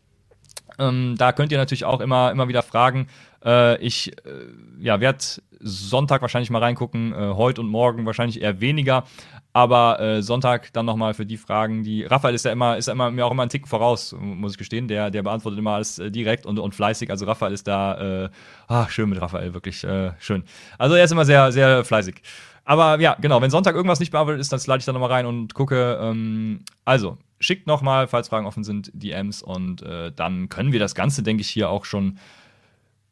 Ähm, 0.78 1.14
da 1.18 1.32
könnt 1.32 1.52
ihr 1.52 1.58
natürlich 1.58 1.84
auch 1.84 2.00
immer, 2.00 2.30
immer 2.30 2.48
wieder 2.48 2.62
fragen. 2.62 3.08
Äh, 3.46 3.80
ich 3.80 4.12
äh, 4.26 4.30
ja, 4.78 5.00
werde 5.00 5.24
Sonntag 5.60 6.20
wahrscheinlich 6.20 6.50
mal 6.50 6.62
reingucken, 6.62 7.12
äh, 7.12 7.34
heute 7.34 7.60
und 7.60 7.68
morgen 7.68 8.04
wahrscheinlich 8.04 8.42
eher 8.42 8.60
weniger. 8.60 9.04
Aber 9.52 10.00
äh, 10.00 10.22
Sonntag 10.22 10.72
dann 10.74 10.84
nochmal 10.84 11.14
für 11.14 11.24
die 11.24 11.38
Fragen, 11.38 11.82
die. 11.82 12.04
Raphael 12.04 12.34
ist 12.34 12.44
ja 12.44 12.52
immer, 12.52 12.76
ist 12.76 12.88
ja 12.88 12.92
immer 12.92 13.10
mir 13.10 13.24
auch 13.24 13.30
immer 13.30 13.42
einen 13.42 13.50
Tick 13.50 13.66
voraus, 13.66 14.14
muss 14.18 14.52
ich 14.52 14.58
gestehen. 14.58 14.88
Der, 14.88 15.10
der 15.10 15.22
beantwortet 15.22 15.58
immer 15.58 15.76
alles 15.76 15.98
äh, 15.98 16.10
direkt 16.10 16.44
und, 16.44 16.58
und 16.58 16.74
fleißig. 16.74 17.10
Also 17.10 17.24
Raphael 17.24 17.54
ist 17.54 17.66
da, 17.66 18.24
äh, 18.24 18.28
ach, 18.68 18.90
schön 18.90 19.08
mit 19.08 19.20
Raphael, 19.20 19.54
wirklich 19.54 19.86
schön. 20.18 20.44
Also 20.76 20.96
er 20.96 21.04
ist 21.04 21.12
immer 21.12 21.24
sehr, 21.24 21.52
sehr 21.52 21.84
fleißig. 21.84 22.22
Aber 22.66 23.00
ja, 23.00 23.16
genau, 23.20 23.40
wenn 23.40 23.50
Sonntag 23.50 23.76
irgendwas 23.76 24.00
nicht 24.00 24.10
beantwortet 24.10 24.40
ist, 24.40 24.52
dann 24.52 24.58
slide 24.58 24.78
ich 24.78 24.84
da 24.84 24.92
nochmal 24.92 25.12
rein 25.12 25.24
und 25.24 25.54
gucke. 25.54 25.98
Ähm, 26.02 26.64
also, 26.84 27.16
schickt 27.38 27.68
nochmal, 27.68 28.08
falls 28.08 28.28
Fragen 28.28 28.44
offen 28.44 28.64
sind, 28.64 28.90
DMs 28.92 29.40
und 29.40 29.82
äh, 29.82 30.10
dann 30.10 30.48
können 30.48 30.72
wir 30.72 30.80
das 30.80 30.96
Ganze, 30.96 31.22
denke 31.22 31.42
ich, 31.42 31.48
hier 31.48 31.70
auch 31.70 31.84
schon 31.84 32.18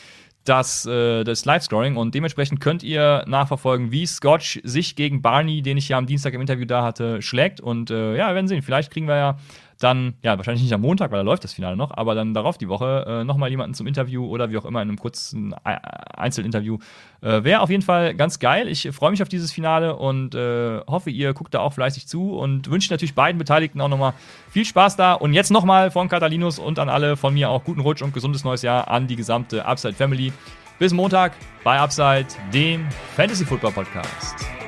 das, 0.44 0.86
äh, 0.86 1.24
das 1.24 1.44
Live-Scoring 1.44 1.96
und 1.96 2.14
dementsprechend 2.14 2.60
könnt 2.60 2.82
ihr 2.82 3.24
nachverfolgen, 3.26 3.90
wie 3.90 4.06
Scotch 4.06 4.60
sich 4.62 4.94
gegen 4.94 5.22
Barney, 5.22 5.62
den 5.62 5.76
ich 5.76 5.88
ja 5.88 5.98
am 5.98 6.06
Dienstag 6.06 6.34
im 6.34 6.40
Interview 6.40 6.66
da 6.66 6.84
hatte, 6.84 7.22
schlägt. 7.22 7.60
Und 7.60 7.90
äh, 7.90 8.16
ja, 8.16 8.28
wir 8.28 8.34
werden 8.34 8.48
sehen. 8.48 8.62
Vielleicht 8.62 8.92
kriegen 8.92 9.08
wir 9.08 9.16
ja 9.16 9.38
dann, 9.78 10.14
ja, 10.22 10.36
wahrscheinlich 10.36 10.62
nicht 10.62 10.72
am 10.72 10.80
Montag, 10.80 11.10
weil 11.10 11.18
da 11.18 11.22
läuft 11.22 11.44
das 11.44 11.52
Finale 11.52 11.76
noch, 11.76 11.90
aber 11.96 12.14
dann 12.14 12.34
darauf 12.34 12.58
die 12.58 12.68
Woche 12.68 13.04
äh, 13.06 13.24
nochmal 13.24 13.50
jemanden 13.50 13.74
zum 13.74 13.86
Interview 13.86 14.26
oder 14.26 14.50
wie 14.50 14.58
auch 14.58 14.64
immer 14.64 14.82
in 14.82 14.88
einem 14.88 14.98
kurzen 14.98 15.54
Einzelinterview. 15.64 16.78
Äh, 17.20 17.44
Wäre 17.44 17.60
auf 17.60 17.70
jeden 17.70 17.82
Fall 17.82 18.14
ganz 18.14 18.38
geil. 18.38 18.68
Ich 18.68 18.88
freue 18.92 19.10
mich 19.10 19.22
auf 19.22 19.28
dieses 19.28 19.52
Finale 19.52 19.96
und 19.96 20.34
äh, 20.34 20.80
hoffe, 20.86 21.10
ihr 21.10 21.34
guckt 21.34 21.54
da 21.54 21.60
auch 21.60 21.72
fleißig 21.72 22.06
zu 22.06 22.36
und 22.36 22.70
wünsche 22.70 22.92
natürlich 22.92 23.14
beiden 23.14 23.38
Beteiligten 23.38 23.80
auch 23.80 23.88
nochmal 23.88 24.14
viel 24.50 24.64
Spaß 24.64 24.96
da. 24.96 25.14
Und 25.14 25.32
jetzt 25.32 25.50
nochmal 25.50 25.90
von 25.90 26.08
Catalinus 26.08 26.58
und 26.58 26.78
an 26.78 26.88
alle 26.88 27.16
von 27.16 27.34
mir 27.34 27.50
auch 27.50 27.64
guten 27.64 27.80
Rutsch 27.80 28.02
und 28.02 28.14
gesundes 28.14 28.44
neues 28.44 28.62
Jahr 28.62 28.88
an 28.88 29.06
die 29.06 29.16
gesamte 29.16 29.64
Upside 29.66 29.94
Family. 29.94 30.32
Bis 30.78 30.92
Montag 30.92 31.32
bei 31.62 31.78
Upside, 31.78 32.26
dem 32.52 32.86
Fantasy 33.14 33.44
Football 33.44 33.72
Podcast. 33.72 34.63